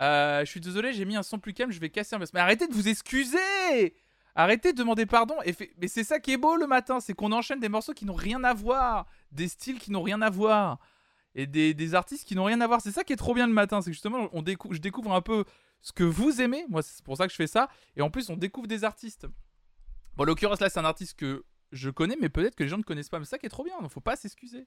[0.00, 2.26] Euh, je suis désolé, j'ai mis un son plus calme, je vais casser un peu.
[2.34, 3.94] Mais arrêtez de vous excuser
[4.34, 5.36] Arrêtez de demander pardon.
[5.44, 8.04] Et Mais c'est ça qui est beau le matin, c'est qu'on enchaîne des morceaux qui
[8.04, 10.78] n'ont rien à voir, des styles qui n'ont rien à voir,
[11.34, 12.80] et des, artistes qui n'ont rien à voir.
[12.80, 15.44] C'est ça qui est trop bien le matin, c'est justement, on je découvre un peu
[15.82, 16.64] ce que vous aimez.
[16.68, 17.68] Moi, c'est pour ça que je fais ça.
[17.96, 19.26] Et en plus, on découvre des artistes.
[20.16, 22.78] Bon, en l'occurrence, là, c'est un artiste que je connais, mais peut-être que les gens
[22.78, 23.18] ne connaissent pas.
[23.18, 24.66] Mais ça qui est trop bien, donc faut pas s'excuser.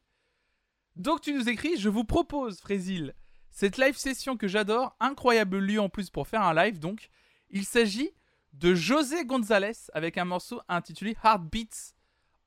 [0.95, 3.13] Donc, tu nous écris Je vous propose, Frésil,
[3.49, 6.79] cette live session que j'adore, incroyable lieu en plus pour faire un live.
[6.79, 7.09] Donc,
[7.49, 8.11] il s'agit
[8.53, 11.93] de José González avec un morceau intitulé Heartbeats.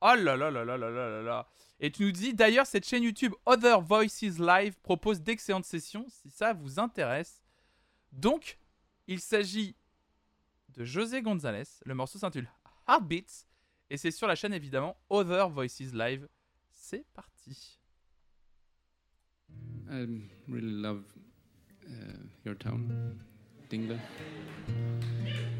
[0.00, 1.48] Oh là là là là là là là là.
[1.80, 6.30] Et tu nous dis d'ailleurs, cette chaîne YouTube Other Voices Live propose d'excellentes sessions si
[6.30, 7.42] ça vous intéresse.
[8.12, 8.58] Donc,
[9.06, 9.76] il s'agit
[10.68, 11.64] de José González.
[11.84, 12.50] Le morceau s'intitule
[12.88, 13.44] Heartbeats.
[13.90, 16.28] Et c'est sur la chaîne évidemment Other Voices Live.
[16.70, 17.78] C'est parti.
[19.88, 20.04] I
[20.48, 21.04] really love
[21.86, 23.16] uh, your town,
[23.70, 23.98] Dingle.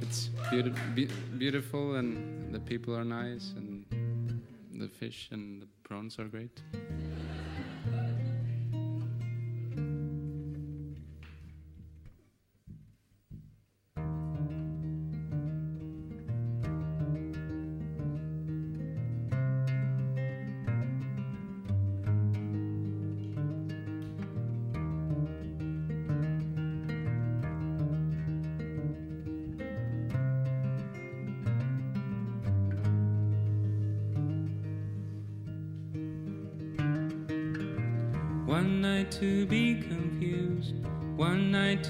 [0.03, 1.09] It's beauti- be-
[1.39, 3.85] beautiful, and the people are nice, and
[4.81, 6.63] the fish and the prawns are great.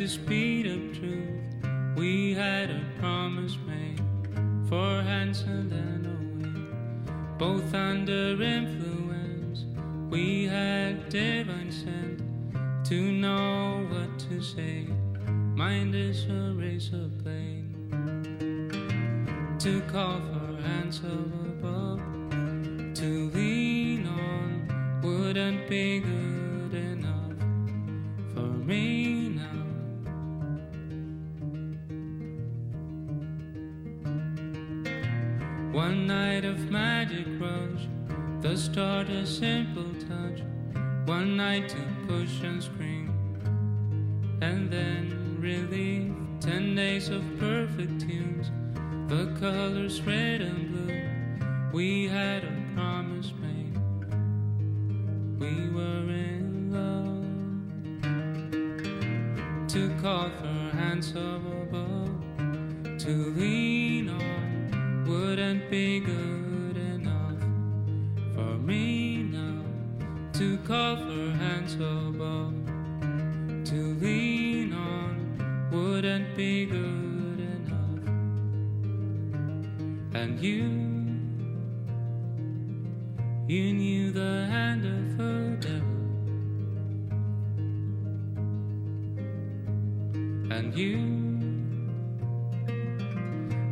[0.06, 0.45] this peace.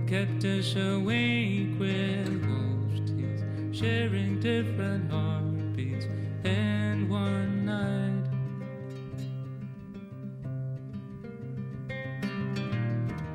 [0.07, 6.07] Kept us awake with wolves' teeth, sharing different heartbeats.
[6.45, 8.25] And one night,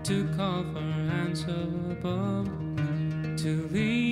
[0.04, 2.48] to call for hands above,
[3.38, 4.09] to lean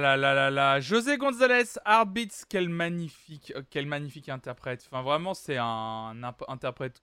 [0.00, 4.86] là José González, Heartbeats, quel magnifique, euh, quel magnifique interprète.
[4.90, 7.02] Enfin vraiment, c'est un, interprète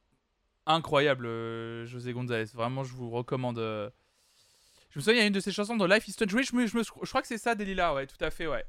[0.65, 2.45] incroyable, euh, José González.
[2.53, 3.59] Vraiment, je vous recommande.
[3.59, 3.89] euh.
[4.89, 6.33] Je me souviens, il y a une de ses chansons dans Life is Strange.
[6.33, 7.93] Oui, je, je, crois que c'est ça, Delilah.
[7.93, 8.65] Ouais, tout à fait, ouais.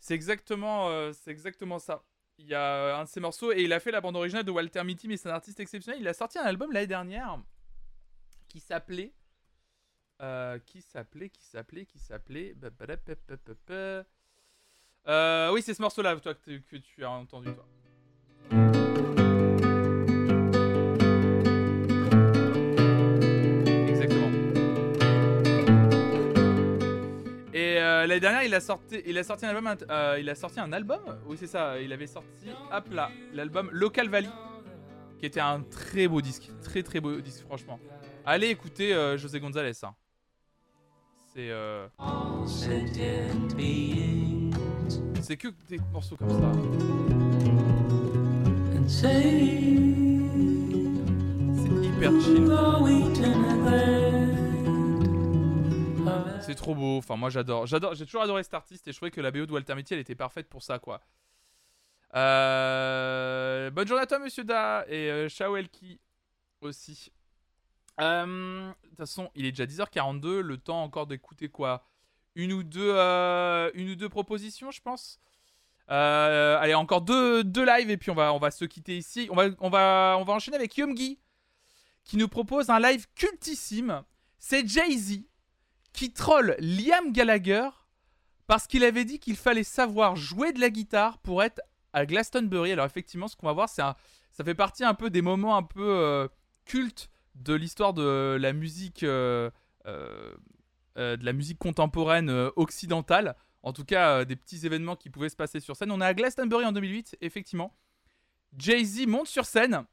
[0.00, 2.04] C'est exactement, c'est exactement ça.
[2.38, 4.50] Il y a un de ses morceaux et il a fait la bande originale de
[4.52, 6.00] Walter Mitty, mais c'est un artiste exceptionnel.
[6.00, 7.38] Il a sorti un album l'année dernière
[8.48, 9.12] qui s'appelait.
[10.20, 12.54] Euh, qui s'appelait, qui s'appelait, qui s'appelait.
[12.54, 14.04] ba- ba- da- pa- pa- pa- pa.
[15.10, 17.64] Euh, oui, c'est ce morceau-là, toi, que, tu- que tu as entendu, toi.
[23.88, 24.30] Exactement.
[27.54, 29.74] Et euh, l'année dernière, il a sorti, il a sorti un album.
[29.90, 31.00] euh, il a sorti un album.
[31.26, 31.80] Oui, c'est ça.
[31.80, 34.28] Il avait sorti, hop là, l'album Local Valley,
[35.18, 37.78] qui était un très beau disque, très très beau disque, franchement.
[38.24, 39.72] Allez écouter euh, José González.
[39.84, 39.94] hein.
[41.34, 41.86] C'est euh,
[45.20, 46.52] c'est que des morceaux comme ça.
[48.88, 49.24] C'est
[51.84, 52.48] hyper chill.
[56.40, 56.96] C'est trop beau.
[56.96, 57.66] Enfin, moi j'adore.
[57.66, 57.94] J'adore.
[57.94, 60.00] J'ai toujours adoré cet artiste et je trouvais que la BO de Walter Mitty elle
[60.00, 61.02] était parfaite pour ça, quoi.
[62.14, 66.00] Euh, Bonne journée à toi, monsieur Da et euh, Shao Elki
[66.62, 67.12] aussi.
[68.00, 70.40] Euh, De toute façon, il est déjà 10h42.
[70.40, 71.84] Le temps encore d'écouter quoi?
[72.34, 75.18] Une ou deux, euh, une ou deux propositions, je pense.
[75.90, 79.28] Euh, allez, encore deux, deux lives et puis on va, on va se quitter ici.
[79.30, 81.18] On va, on va, on va enchaîner avec Yumgi
[82.04, 84.02] qui nous propose un live cultissime.
[84.38, 85.22] C'est Jay-Z
[85.92, 87.68] qui troll Liam Gallagher
[88.46, 91.60] parce qu'il avait dit qu'il fallait savoir jouer de la guitare pour être
[91.92, 92.72] à Glastonbury.
[92.72, 95.62] Alors effectivement, ce qu'on va voir, c'est ça fait partie un peu des moments un
[95.62, 96.28] peu
[96.64, 99.50] cultes de l'histoire de la musique, euh,
[99.86, 100.34] euh,
[100.96, 103.36] euh, de la musique contemporaine occidentale.
[103.62, 105.90] En tout cas, des petits événements qui pouvaient se passer sur scène.
[105.90, 107.76] On est à Glastonbury en 2008, effectivement.
[108.56, 109.84] Jay-Z monte sur scène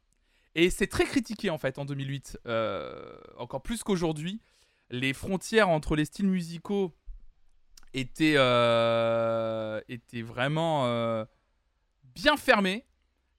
[0.54, 4.40] et c'est très critiqué en fait en 2008, euh, encore plus qu'aujourd'hui.
[4.90, 6.96] Les frontières entre les styles musicaux
[7.92, 8.36] étaient,
[9.88, 11.26] étaient vraiment
[12.14, 12.86] bien fermées.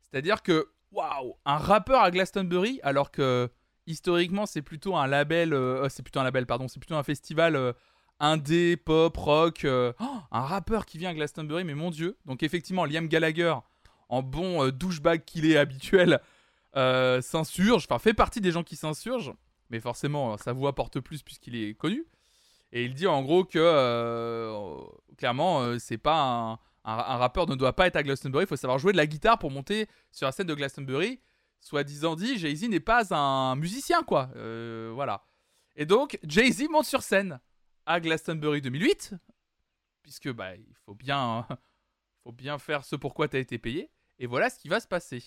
[0.01, 3.49] C'est-à-dire que, waouh, un rappeur à Glastonbury, alors que
[3.87, 7.03] historiquement c'est plutôt un label, euh, euh, c'est plutôt un label, pardon, c'est plutôt un
[7.03, 7.73] festival euh,
[8.19, 12.17] indé, pop, rock, euh, oh, un rappeur qui vient à Glastonbury, mais mon dieu.
[12.25, 13.55] Donc effectivement, Liam Gallagher,
[14.09, 16.19] en bon douchebag qu'il est habituel,
[17.21, 19.33] s'insurge, enfin fait partie des gens qui s'insurgent,
[19.69, 22.05] mais forcément sa voix porte plus puisqu'il est connu.
[22.71, 23.57] Et il dit en gros que
[25.17, 28.55] clairement c'est pas un, un- un rappeur ne doit pas être à Glastonbury, il faut
[28.55, 31.19] savoir jouer de la guitare pour monter sur la scène de Glastonbury.
[31.67, 35.25] Soit disant dit, Jay-Z n'est pas un musicien quoi, Euh, voilà.
[35.75, 37.41] Et donc Jay-Z monte sur scène
[37.85, 39.13] à Glastonbury 2008,
[40.01, 41.45] puisque bah il faut bien,
[42.23, 43.91] faut bien faire ce pourquoi tu as été payé.
[44.17, 45.21] Et voilà ce qui va se passer.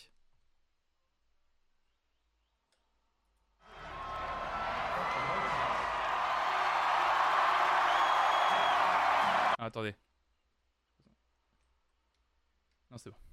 [9.58, 9.94] Attendez.
[12.90, 13.29] Non, c'est bon.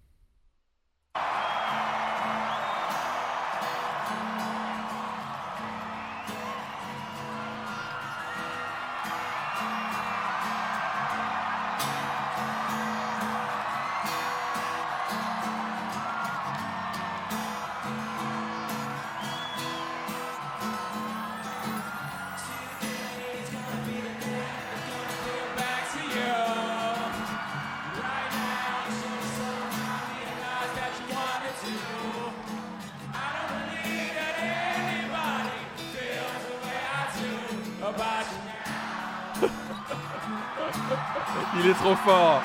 [41.59, 42.43] Il est trop fort.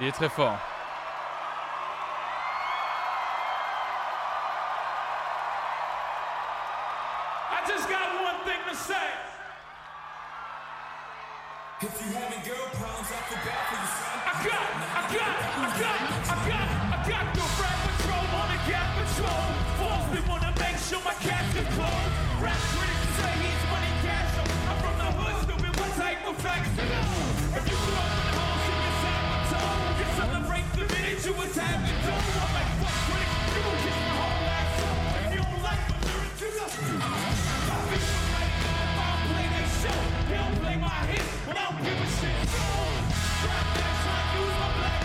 [0.00, 0.56] Il est très fort.
[7.52, 8.94] I just got one thing to say.
[11.82, 13.44] If you having girl problems, I feel
[44.40, 44.99] man trying to use my black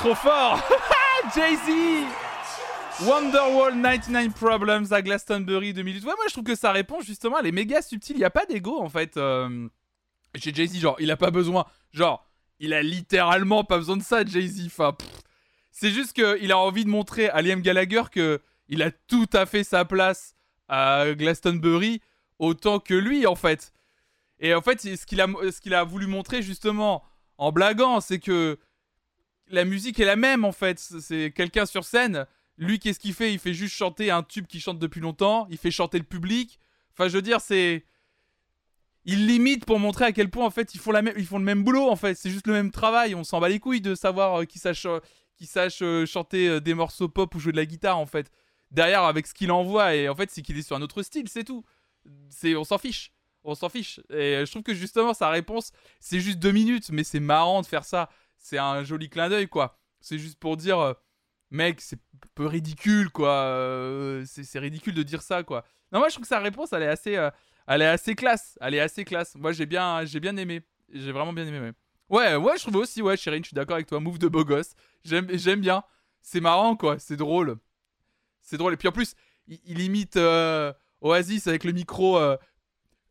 [0.00, 0.58] trop fort
[1.34, 2.06] Jay-Z
[3.06, 6.00] Wonderwall 99 Problems à Glastonbury 2008.
[6.04, 8.16] Ouais, moi je trouve que sa réponse justement elle est méga subtile.
[8.16, 9.16] Il n'y a pas d'ego en fait.
[9.16, 9.68] euh,
[10.36, 11.64] Chez Jay-Z, genre, il a pas besoin.
[11.92, 12.26] Genre,
[12.58, 14.68] il a littéralement pas besoin de ça, Jay-Z.
[15.70, 19.46] C'est juste qu'il a envie de montrer à Liam Gallagher que il a tout à
[19.46, 20.34] fait sa place
[20.68, 22.00] à Glastonbury
[22.38, 23.72] autant que lui en fait.
[24.40, 27.02] Et en fait, ce qu'il a, ce qu'il a voulu montrer justement
[27.38, 28.58] en blaguant, c'est que
[29.50, 30.78] la musique est la même en fait.
[30.78, 32.26] C'est quelqu'un sur scène.
[32.56, 33.32] Lui, qu'est-ce qu'il fait?
[33.32, 35.46] Il fait juste chanter un tube qu'il chante depuis longtemps.
[35.50, 36.58] Il fait chanter le public.
[36.92, 37.84] Enfin, je veux dire, c'est.
[39.06, 41.44] Il limite pour montrer à quel point en fait ils font, la ils font le
[41.44, 42.16] même boulot en fait.
[42.16, 43.14] C'est juste le même travail.
[43.14, 45.00] On s'en bat les couilles de savoir euh, qui sache, euh,
[45.36, 48.30] qui sache euh, chanter euh, des morceaux pop ou jouer de la guitare en fait.
[48.70, 51.28] Derrière, avec ce qu'il envoie, et en fait, c'est qu'il est sur un autre style,
[51.28, 51.64] c'est tout.
[52.28, 53.10] C'est, on s'en fiche.
[53.42, 54.00] On s'en fiche.
[54.10, 57.66] Et je trouve que justement, sa réponse, c'est juste deux minutes, mais c'est marrant de
[57.66, 58.10] faire ça.
[58.40, 59.78] C'est un joli clin d'œil, quoi.
[60.00, 60.94] C'est juste pour dire, euh,
[61.50, 63.30] mec, c'est un peu ridicule, quoi.
[63.30, 65.64] Euh, c'est, ridicule de dire ça, quoi.
[65.92, 67.30] Non, moi, je trouve que sa réponse, elle est assez, euh,
[67.66, 68.58] elle est assez classe.
[68.62, 69.36] Elle est assez classe.
[69.36, 70.62] Moi, j'ai bien, j'ai bien aimé.
[70.90, 71.60] J'ai vraiment bien aimé,
[72.08, 72.34] ouais.
[72.34, 74.00] Ouais, je trouve aussi, ouais, Chérine, je suis d'accord avec toi.
[74.00, 74.74] Move de beau gosse.
[75.04, 75.84] J'aime, j'aime bien.
[76.22, 76.98] C'est marrant, quoi.
[76.98, 77.58] C'est drôle.
[78.40, 78.72] C'est drôle.
[78.72, 79.14] Et puis en plus,
[79.46, 80.18] il, imite
[81.02, 82.18] Oasis avec le micro.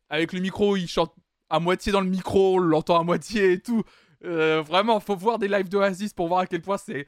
[0.08, 1.14] avec le micro, il chante
[1.48, 3.84] à moitié dans le micro, l'entend à moitié et tout.
[4.24, 7.06] Euh, vraiment, faut voir des lives d'Oasis pour voir à quel point c'est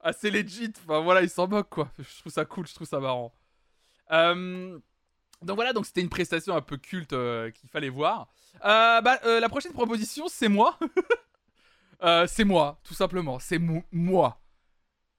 [0.00, 0.72] assez legit.
[0.84, 1.90] Enfin voilà, il s'en moque quoi.
[1.98, 3.32] Je trouve ça cool, je trouve ça marrant.
[4.12, 4.78] Euh,
[5.42, 8.28] donc voilà, donc c'était une prestation un peu culte euh, qu'il fallait voir.
[8.62, 10.78] Bah, la prochaine proposition, c'est moi.
[12.26, 13.38] C'est moi, tout simplement.
[13.38, 14.40] C'est mo- moi.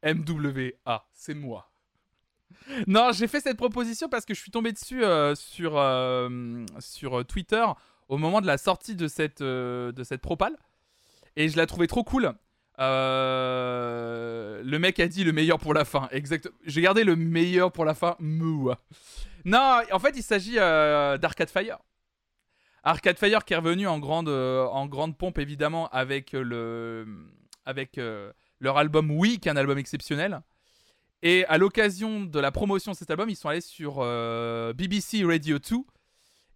[0.04, 1.72] MWA, c'est moi.
[2.88, 5.04] Non, j'ai fait cette proposition parce que je suis tombé dessus
[5.36, 5.80] sur,
[6.80, 7.64] sur Twitter
[8.08, 10.58] au moment de la sortie de cette, de cette propale.
[11.36, 12.34] Et je la trouvais trop cool.
[12.80, 16.08] Euh, le mec a dit le meilleur pour la fin.
[16.12, 16.50] Exact.
[16.66, 18.16] J'ai gardé le meilleur pour la fin.
[18.20, 18.80] Moua.
[19.46, 21.78] Non, en fait, il s'agit euh, d'Arcade Fire.
[22.84, 27.06] Arcade Fire qui est revenu en grande, euh, en grande pompe, évidemment, avec, le,
[27.66, 30.42] avec euh, leur album Oui, qui est un album exceptionnel.
[31.24, 35.24] Et à l'occasion de la promotion de cet album, ils sont allés sur euh, BBC
[35.24, 35.78] Radio 2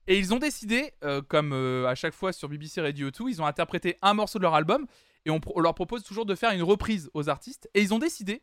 [0.08, 3.42] Et ils ont décidé, euh, comme euh, à chaque fois sur BBC Radio 2, ils
[3.42, 4.86] ont interprété un morceau de leur album
[5.26, 7.70] et on, leur propose toujours de faire une reprise aux artistes.
[7.74, 8.42] Et ils ont décidé,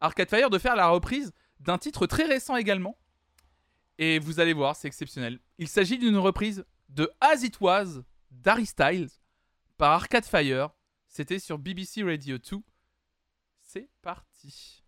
[0.00, 2.98] Arcade Fire, de faire la reprise d'un titre très récent également.
[3.98, 5.38] Et vous allez voir, c'est exceptionnel.
[5.58, 9.10] Il s'agit d'une reprise de As It Was d'Harry Styles
[9.76, 10.70] par Arcade Fire.
[11.06, 12.56] C'était sur BBC Radio 2.
[13.62, 14.83] C'est parti.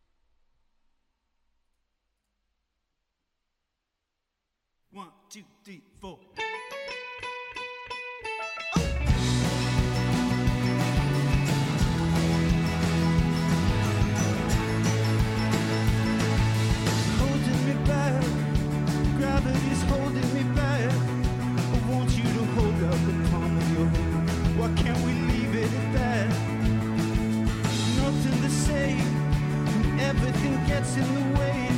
[29.76, 31.68] When everything gets in the way.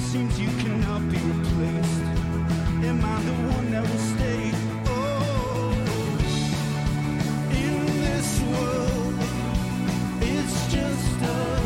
[0.00, 2.17] Seems you cannot be replaced.
[8.42, 9.14] World,
[10.22, 11.57] it's just us.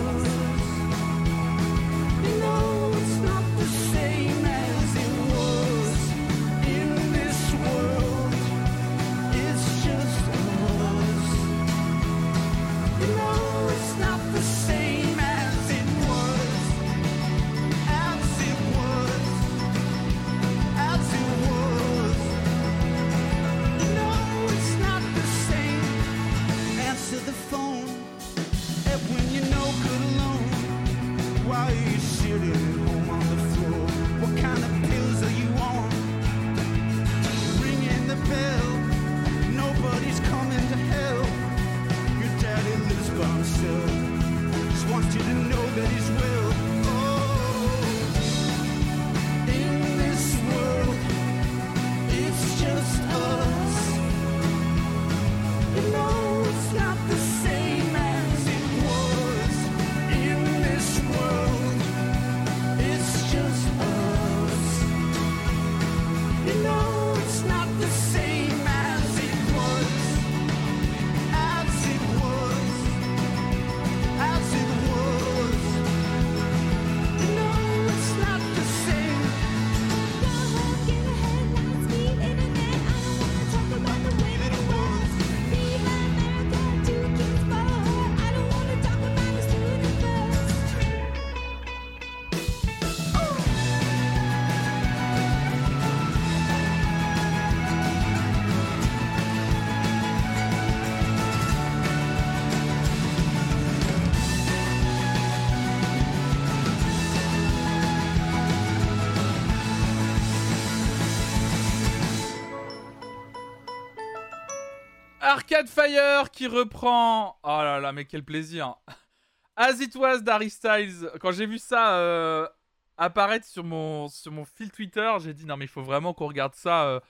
[115.53, 117.39] Arcade Fire qui reprend.
[117.43, 118.77] Oh là là, mais quel plaisir.
[119.57, 121.11] As It Was d'Harry Styles.
[121.21, 122.49] Quand j'ai vu ça euh,
[122.97, 126.27] apparaître sur mon, sur mon fil Twitter, j'ai dit non, mais il faut vraiment qu'on
[126.27, 127.01] regarde ça euh,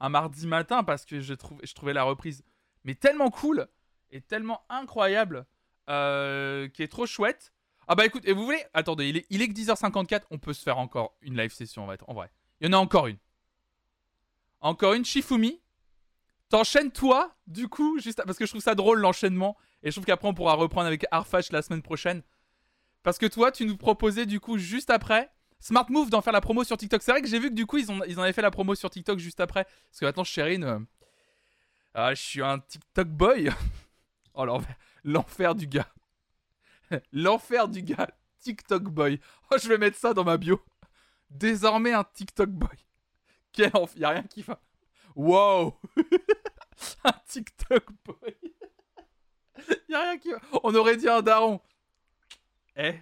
[0.00, 2.42] un mardi matin parce que je, trouve, je trouvais la reprise
[2.84, 3.68] mais tellement cool
[4.10, 5.46] et tellement incroyable
[5.88, 7.52] euh, qui est trop chouette.
[7.86, 8.64] Ah bah écoute, et vous voulez.
[8.74, 11.84] Attendez, il est, il est que 10h54, on peut se faire encore une live session
[11.84, 11.98] en vrai.
[12.08, 12.32] En vrai.
[12.60, 13.18] Il y en a encore une.
[14.60, 15.61] Encore une, Shifumi.
[16.52, 19.56] T'enchaînes toi, du coup, juste parce que je trouve ça drôle l'enchaînement.
[19.82, 22.22] Et je trouve qu'après on pourra reprendre avec Arfash la semaine prochaine.
[23.02, 26.42] Parce que toi, tu nous proposais du coup juste après Smart Move d'en faire la
[26.42, 27.02] promo sur TikTok.
[27.02, 28.74] C'est vrai que j'ai vu que du coup ils, ont, en avaient fait la promo
[28.74, 29.64] sur TikTok juste après.
[29.64, 30.78] Parce que maintenant, Chérine, euh,
[31.94, 33.48] ah, je suis un TikTok boy.
[34.34, 34.44] oh
[35.04, 35.88] l'enfer, du gars.
[37.12, 38.10] l'enfer du gars,
[38.40, 39.18] TikTok boy.
[39.50, 40.60] Oh, je vais mettre ça dans ma bio.
[41.30, 42.76] Désormais un TikTok boy.
[43.52, 44.60] Quel enfer, y a rien qui va.
[45.16, 45.78] Wow
[47.32, 48.36] TikTok boy
[49.88, 50.30] y a rien qui.
[50.62, 51.60] On aurait dit un daron.
[52.76, 52.94] Eh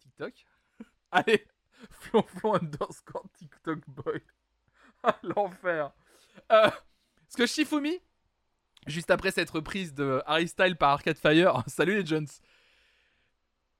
[0.00, 0.32] TikTok?
[1.10, 1.44] Allez
[1.90, 4.20] Flonflon underscore TikTok boy.
[5.04, 5.92] Ah, l'enfer.
[6.50, 8.00] Euh, parce que Shifumi,
[8.88, 12.26] juste après cette reprise de Harry Style par Arcade Fire, salut les Jones.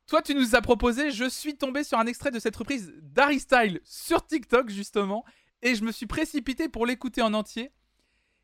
[0.06, 3.40] Toi, tu nous as proposé, je suis tombé sur un extrait de cette reprise d'Harry
[3.40, 5.24] Style sur TikTok, justement,
[5.60, 7.72] et je me suis précipité pour l'écouter en entier.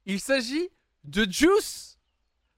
[0.05, 0.69] Il s'agit
[1.05, 1.99] de Juice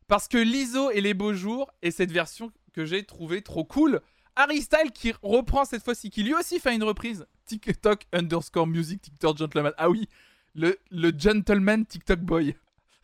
[0.08, 4.00] parce que l'ISO et les beaux jours et cette version que j'ai trouvée trop cool.
[4.36, 7.26] Harry Style qui reprend cette fois-ci, qui lui aussi fait une reprise.
[7.46, 9.72] TikTok underscore music TikTok gentleman.
[9.78, 10.08] Ah oui,
[10.54, 12.54] le, le gentleman TikTok boy.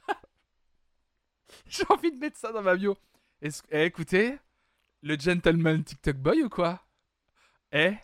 [1.66, 2.97] j'ai envie de mettre ça dans ma bio.
[3.40, 4.39] Eh, écoutez,
[5.02, 6.85] le gentleman TikTok boy ou quoi?
[7.73, 7.94] Eh?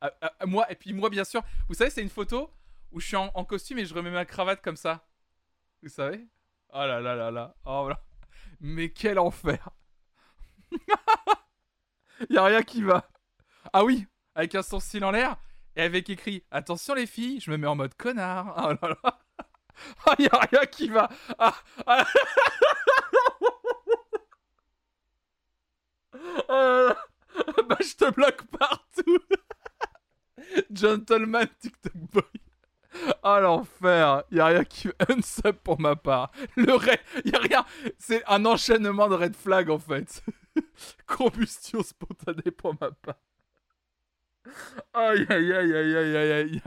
[0.00, 1.42] Ah, ah, ah, moi, et puis moi, bien sûr.
[1.68, 2.50] Vous savez, c'est une photo
[2.90, 5.06] où je suis en costume et je remets ma cravate comme ça.
[5.82, 6.26] Vous savez?
[6.72, 7.54] Oh là là là là.
[7.66, 8.00] Oh là.
[8.60, 9.68] Mais quel enfer.
[12.30, 13.08] y a rien qui va.
[13.72, 15.36] Ah oui, avec un sourcil en l'air
[15.76, 18.54] et avec écrit Attention les filles, je me mets en mode connard.
[18.56, 19.18] Oh là là.
[20.06, 21.08] Ah, oh, y a rien qui va.
[21.38, 21.54] Ah,
[21.86, 22.04] ah.
[27.68, 29.18] bah, je te bloque partout.
[30.70, 32.41] Gentleman TikTok Boy.
[33.22, 36.30] Ah l'enfer, y a rien qui unsub pour ma part.
[36.56, 37.64] Le raid, y a rien,
[37.98, 40.22] c'est un enchaînement de red flag en fait.
[41.06, 43.20] Combustion spontanée pour ma part.
[44.92, 46.62] Aïe aïe aïe aïe aïe aïe aïe.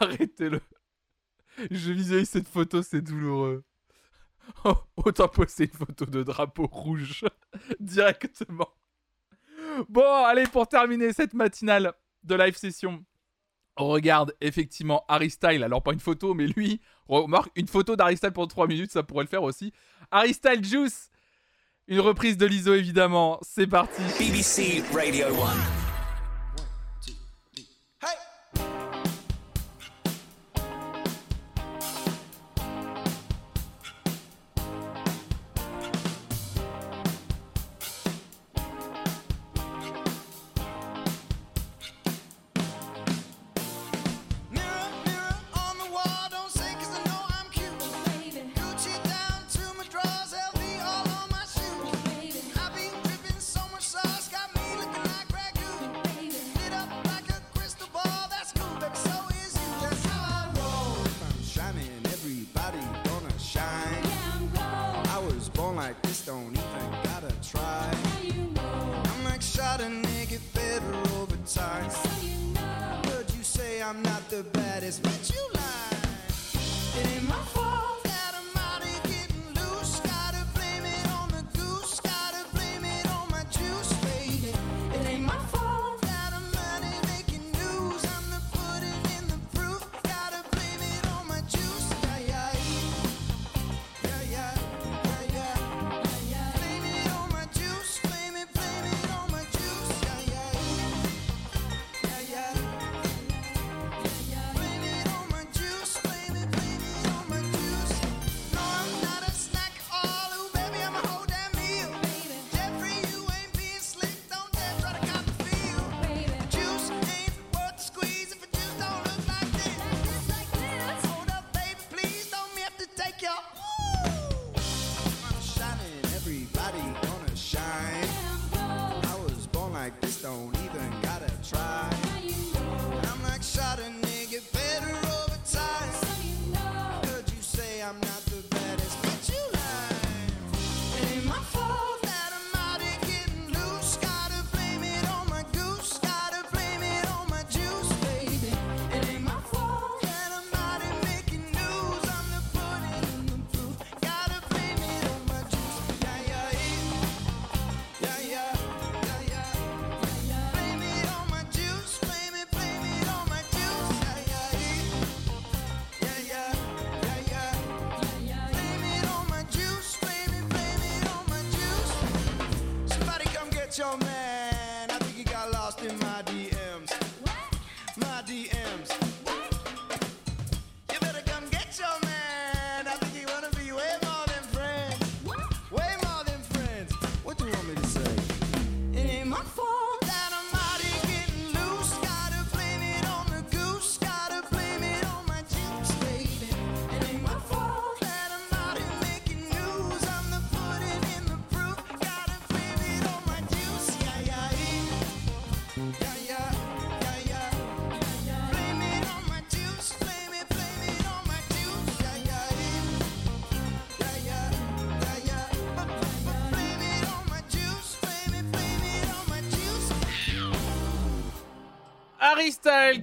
[0.00, 0.60] Arrêtez-le.
[1.70, 3.64] Je visualise cette photo, c'est douloureux.
[4.64, 7.24] Oh, autant poster une photo de drapeau rouge
[7.80, 8.68] directement.
[9.88, 11.94] Bon, allez, pour terminer cette matinale
[12.24, 13.04] de live session,
[13.76, 18.48] regarde effectivement Harry alors pas une photo, mais lui, remarque, une photo d'Harry Style pendant
[18.48, 19.72] 3 minutes, ça pourrait le faire aussi.
[20.10, 21.10] Harry Juice!
[21.86, 24.02] Une reprise de l'ISO évidemment, c'est parti.
[24.18, 25.83] BBC Radio 1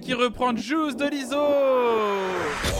[0.00, 1.36] Qui reprend Juice de l'ISO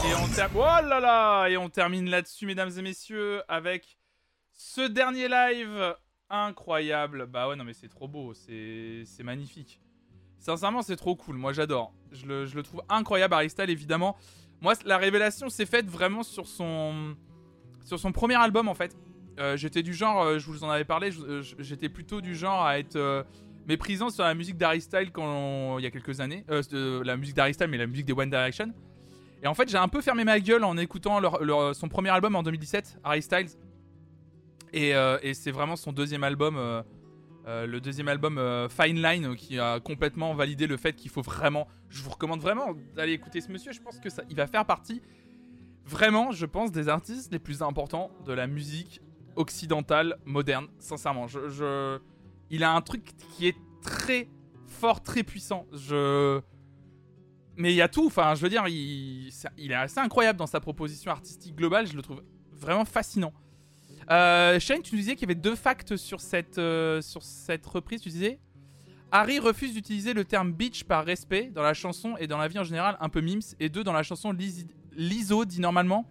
[0.05, 0.57] Et on termine...
[0.57, 3.97] Oh là là Et on termine là-dessus, mesdames et messieurs, avec
[4.51, 5.95] ce dernier live
[6.29, 7.25] incroyable.
[7.27, 9.79] Bah ouais, non mais c'est trop beau, c'est magnifique.
[10.39, 11.93] Sincèrement, c'est trop cool, moi j'adore.
[12.11, 12.45] Je le...
[12.45, 14.17] je le, trouve incroyable, Aristal, évidemment.
[14.59, 17.15] Moi, la révélation s'est faite vraiment sur son...
[17.85, 18.97] sur son premier album, en fait.
[19.39, 22.65] Euh, j'étais du genre, euh, je vous en avais parlé, euh, j'étais plutôt du genre
[22.65, 23.25] à être
[23.67, 26.45] méprisant sur la musique d'Harry Style quand il y a quelques années.
[26.49, 28.73] Euh, la musique d'Harry Style, mais la musique des One Direction.
[29.41, 32.35] Et en fait, j'ai un peu fermé ma gueule en écoutant leur, son premier album
[32.35, 33.49] en 2017, Harry Styles.
[34.71, 36.81] Et, euh, et c'est vraiment son deuxième album, euh,
[37.45, 41.67] le deuxième album Fine Line, qui a complètement validé le fait qu'il faut vraiment.
[41.89, 43.71] Je vous recommande vraiment d'aller écouter ce monsieur.
[43.73, 45.01] Je pense que ça, il va faire partie,
[45.85, 49.01] vraiment, je pense, des artistes les plus importants de la musique
[49.35, 50.67] occidentale moderne.
[50.79, 51.99] Sincèrement, je
[52.53, 54.29] il a un truc qui est très
[54.67, 55.65] fort, très puissant.
[55.73, 56.39] Je
[57.57, 58.05] mais il y a tout.
[58.05, 61.87] Enfin, je veux dire, il, est assez incroyable dans sa proposition artistique globale.
[61.87, 63.33] Je le trouve vraiment fascinant.
[64.11, 67.65] Euh, Shane, tu nous disais qu'il y avait deux facts sur cette, euh, sur cette
[67.65, 68.01] reprise.
[68.01, 68.39] Tu disais
[69.11, 72.59] Harry refuse d'utiliser le terme bitch par respect dans la chanson et dans la vie
[72.59, 73.41] en général, un peu mimes.
[73.59, 76.07] Et deux, dans la chanson, Liz- Lizzo dit normalement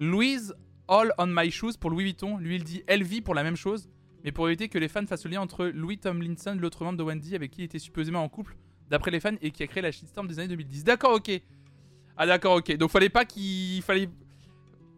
[0.00, 0.54] Louise
[0.88, 2.36] All on My Shoes pour Louis Vuitton.
[2.38, 3.88] Lui, il dit LV pour la même chose.
[4.24, 7.02] Mais pour éviter que les fans fassent le lien entre Louis Tomlinson, l'autre membre de
[7.02, 8.56] Wendy, avec qui il était supposément en couple,
[8.88, 10.84] d'après les fans, et qui a créé la shitstorm des années 2010.
[10.84, 11.30] D'accord, ok.
[12.16, 12.76] Ah, d'accord, ok.
[12.76, 14.08] Donc, fallait pas qu'il fallait,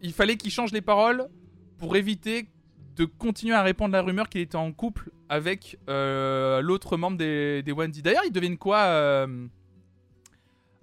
[0.03, 1.29] il fallait qu'il change les paroles
[1.79, 2.49] pour éviter
[2.97, 7.63] de continuer à répandre la rumeur qu'il était en couple avec euh, l'autre membre des,
[7.63, 8.03] des Wendy.
[8.03, 9.47] D'ailleurs, il devine quoi, euh,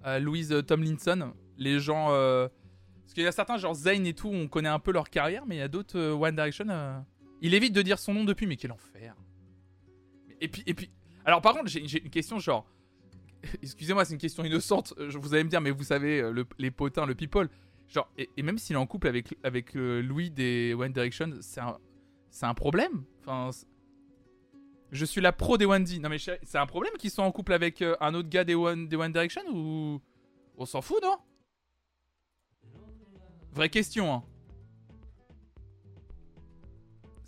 [0.04, 2.08] euh, Louise Tomlinson Les gens.
[2.08, 5.44] Parce qu'il y a certains, genre Zayn et tout, on connaît un peu leur carrière,
[5.46, 6.66] mais il y a d'autres One Direction.
[7.42, 9.14] Il évite de dire son nom depuis, mais quel enfer.
[10.40, 10.90] Et puis, et puis.
[11.24, 12.66] Alors, par contre, j'ai une question, genre.
[13.62, 14.94] Excusez-moi, c'est une question innocente.
[14.98, 17.48] euh, Vous allez me dire, mais vous savez, euh, le- les potins, le people.
[17.88, 21.30] Genre, et, et même s'il est en couple avec, avec euh, Louis des One Direction,
[21.40, 21.76] c'est un,
[22.42, 23.04] un problème.
[23.20, 23.50] Enfin,
[24.92, 25.98] je suis la pro des Wendy.
[26.00, 28.88] Non, mais c'est un problème qu'ils soient en couple avec un autre gars des One,
[28.88, 30.00] des One Direction ou.
[30.56, 31.16] On s'en fout, non?
[33.52, 34.22] Vraie question, hein.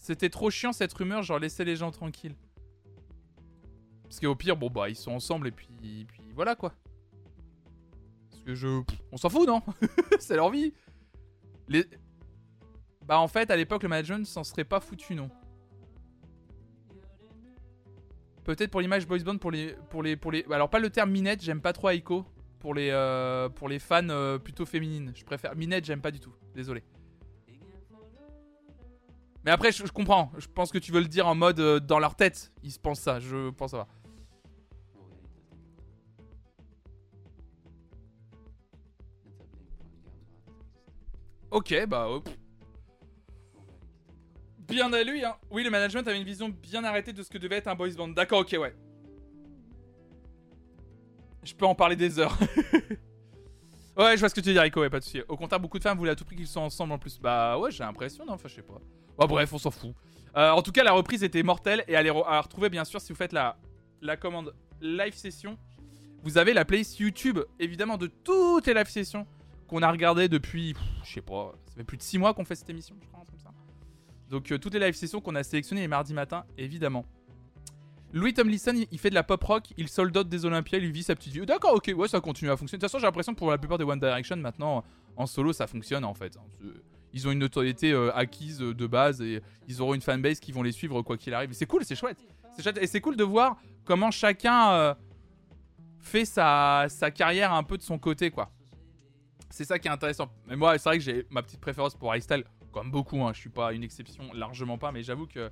[0.05, 2.35] C'était trop chiant cette rumeur, genre laissez les gens tranquilles.
[4.03, 6.75] Parce qu'au pire, bon bah ils sont ensemble et puis, voilà quoi.
[8.29, 8.83] Parce que je.
[9.13, 9.63] On s'en fout, non?
[10.21, 10.75] C'est leur vie.
[11.69, 11.87] Les...
[13.07, 15.31] Bah en fait, à l'époque, le management s'en serait pas foutu, non.
[18.45, 21.13] Peut-être pour l'image boys band pour les pour les pour les alors pas le terme
[21.13, 22.27] minette, j'aime pas trop Aiko
[22.59, 25.13] pour les euh, pour les fans euh, plutôt féminines.
[25.15, 26.35] Je préfère minette, j'aime pas du tout.
[26.55, 26.83] Désolé.
[29.45, 31.99] Mais après je, comprends, je pense que tu veux le dire en mode euh, dans
[31.99, 33.89] leur tête, ils se pensent ça, je pense ça va.
[41.51, 42.29] OK, bah hop.
[44.59, 45.37] Bien à lui, hein.
[45.51, 47.91] Oui, le management avait une vision bien arrêtée de ce que devait être un boys
[47.91, 48.09] band.
[48.09, 48.75] D'accord, ok, ouais.
[51.45, 52.37] Je peux en parler des heures.
[53.97, 55.23] ouais, je vois ce que tu veux dire, Rico, pas de soucis.
[55.29, 57.19] Au contraire, beaucoup de femmes voulaient à tout prix qu'ils soient ensemble en plus.
[57.19, 58.81] Bah ouais, j'ai l'impression, non, enfin, je sais pas.
[59.19, 59.95] Bah bref, on s'en fout.
[60.37, 63.01] Euh, en tout cas, la reprise était mortelle et à, les à retrouver, bien sûr,
[63.01, 63.57] si vous faites la,
[64.17, 65.57] commande live session.
[66.23, 69.27] Vous avez la playlist YouTube, évidemment, de toutes les live sessions
[69.69, 72.55] qu'on a regardées depuis, je sais pas, ça fait plus de 6 mois qu'on fait
[72.55, 73.51] cette émission, je crois, comme ça.
[74.31, 77.05] Donc euh, toutes les live sessions qu'on a sélectionnées les mardis matin, évidemment.
[78.15, 81.03] Louis Tomlinson, il- fait de la pop rock, il sold out des Olympias, il vit
[81.03, 81.45] sa petite vie.
[81.45, 82.79] D'accord, ok, ouais, ça continue à fonctionner.
[82.79, 84.85] De toute façon, j'ai l'impression que pour la plupart des One Direction, maintenant,
[85.17, 86.39] en solo, ça fonctionne en fait.
[87.13, 90.53] Ils ont une notoriété euh, acquise euh, de base et ils auront une fanbase qui
[90.53, 91.53] vont les suivre quoi qu'il arrive.
[91.53, 92.19] C'est cool, c'est chouette.
[92.61, 92.79] Chouette.
[92.81, 94.95] Et c'est cool de voir comment chacun euh,
[95.99, 98.51] fait sa, sa carrière un peu de son côté, quoi.
[99.51, 100.29] C'est ça qui est intéressant.
[100.47, 103.23] Mais moi, c'est vrai que j'ai ma petite préférence pour Styles, comme beaucoup.
[103.25, 104.91] Hein, je suis pas une exception, largement pas.
[104.93, 105.51] Mais j'avoue que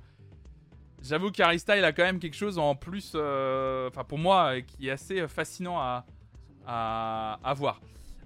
[1.03, 4.61] j'avoue qu'Harry Styles a quand même quelque chose en plus, euh, enfin pour moi, euh,
[4.61, 5.77] qui est assez fascinant
[6.65, 7.81] à, voir.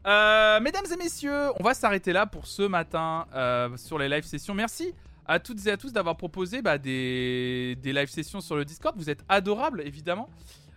[0.05, 4.23] Euh, mesdames et messieurs, on va s'arrêter là pour ce matin euh, sur les live
[4.23, 4.53] sessions.
[4.53, 4.93] Merci
[5.25, 8.95] à toutes et à tous d'avoir proposé bah, des, des live sessions sur le Discord.
[8.97, 10.29] Vous êtes adorables, évidemment.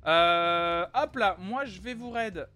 [0.07, 2.49] Euh, hop là, moi je vais vous raid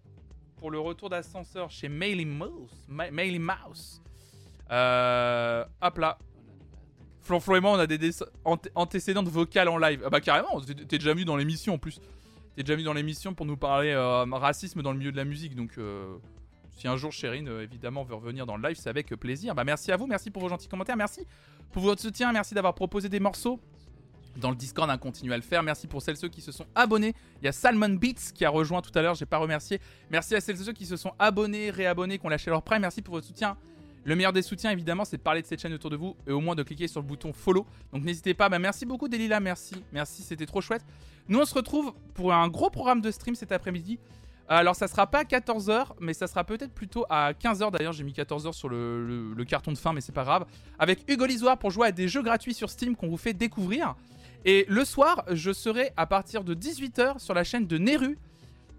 [0.57, 2.71] pour le retour d'ascenseur chez Maily Mouse.
[2.89, 4.01] Mouse.
[4.71, 6.17] Euh, hop là.
[7.25, 8.11] Flonflon et moi, on a des
[8.75, 10.03] antécédentes vocales en live.
[10.05, 11.99] Ah bah carrément, t'es déjà venu dans l'émission en plus.
[12.55, 15.25] T'es déjà venu dans l'émission pour nous parler euh, racisme dans le milieu de la
[15.25, 15.55] musique.
[15.55, 16.17] Donc, euh,
[16.77, 19.55] si un jour Chérine, euh, évidemment, veut revenir dans le live, c'est avec plaisir.
[19.55, 21.25] Bah merci à vous, merci pour vos gentils commentaires, merci
[21.71, 23.59] pour votre soutien, merci d'avoir proposé des morceaux.
[24.37, 25.63] Dans le Discord, on continue à le faire.
[25.63, 27.15] Merci pour celles et ceux qui se sont abonnés.
[27.41, 29.79] Il y a Salmon Beats qui a rejoint tout à l'heure, j'ai pas remercié.
[30.11, 32.81] Merci à celles et ceux qui se sont abonnés, réabonnés, qui ont lâché leur prime.
[32.81, 33.57] Merci pour votre soutien.
[34.05, 36.31] Le meilleur des soutiens, évidemment, c'est de parler de cette chaîne autour de vous et
[36.31, 37.65] au moins de cliquer sur le bouton follow.
[37.91, 38.49] Donc n'hésitez pas.
[38.49, 39.39] Bah, merci beaucoup, Delila.
[39.39, 39.83] Merci.
[39.91, 40.85] Merci, c'était trop chouette.
[41.27, 43.97] Nous, on se retrouve pour un gros programme de stream cet après-midi.
[44.47, 47.71] Alors, ça sera pas à 14h, mais ça sera peut-être plutôt à 15h.
[47.71, 50.45] D'ailleurs, j'ai mis 14h sur le, carton de fin, mais c'est pas grave.
[50.77, 53.95] Avec Hugo Lisoire pour jouer à des jeux gratuits sur Steam qu'on vous fait découvrir.
[54.45, 58.19] Et le soir, je serai à partir de 18h sur la chaîne de Neru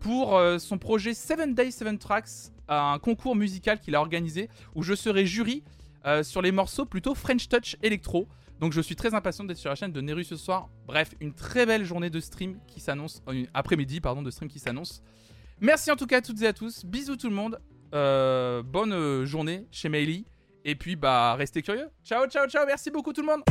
[0.01, 2.29] pour euh, son projet 7 Days 7 Tracks,
[2.69, 5.63] un concours musical qu'il a organisé où je serai jury
[6.07, 8.29] euh, sur les morceaux plutôt French Touch électro.
[8.61, 10.69] Donc je suis très impatient d'être sur la chaîne de Neru ce soir.
[10.87, 14.59] Bref, une très belle journée de stream qui s'annonce, euh, après-midi pardon de stream qui
[14.59, 15.03] s'annonce.
[15.61, 16.85] Merci en tout cas à toutes et à tous.
[16.85, 17.61] Bisous tout le monde.
[17.93, 20.27] Bonne journée chez Meili.
[20.65, 21.89] Et puis bah restez curieux.
[22.05, 22.67] Ciao ciao ciao.
[22.67, 23.43] Merci beaucoup tout le monde.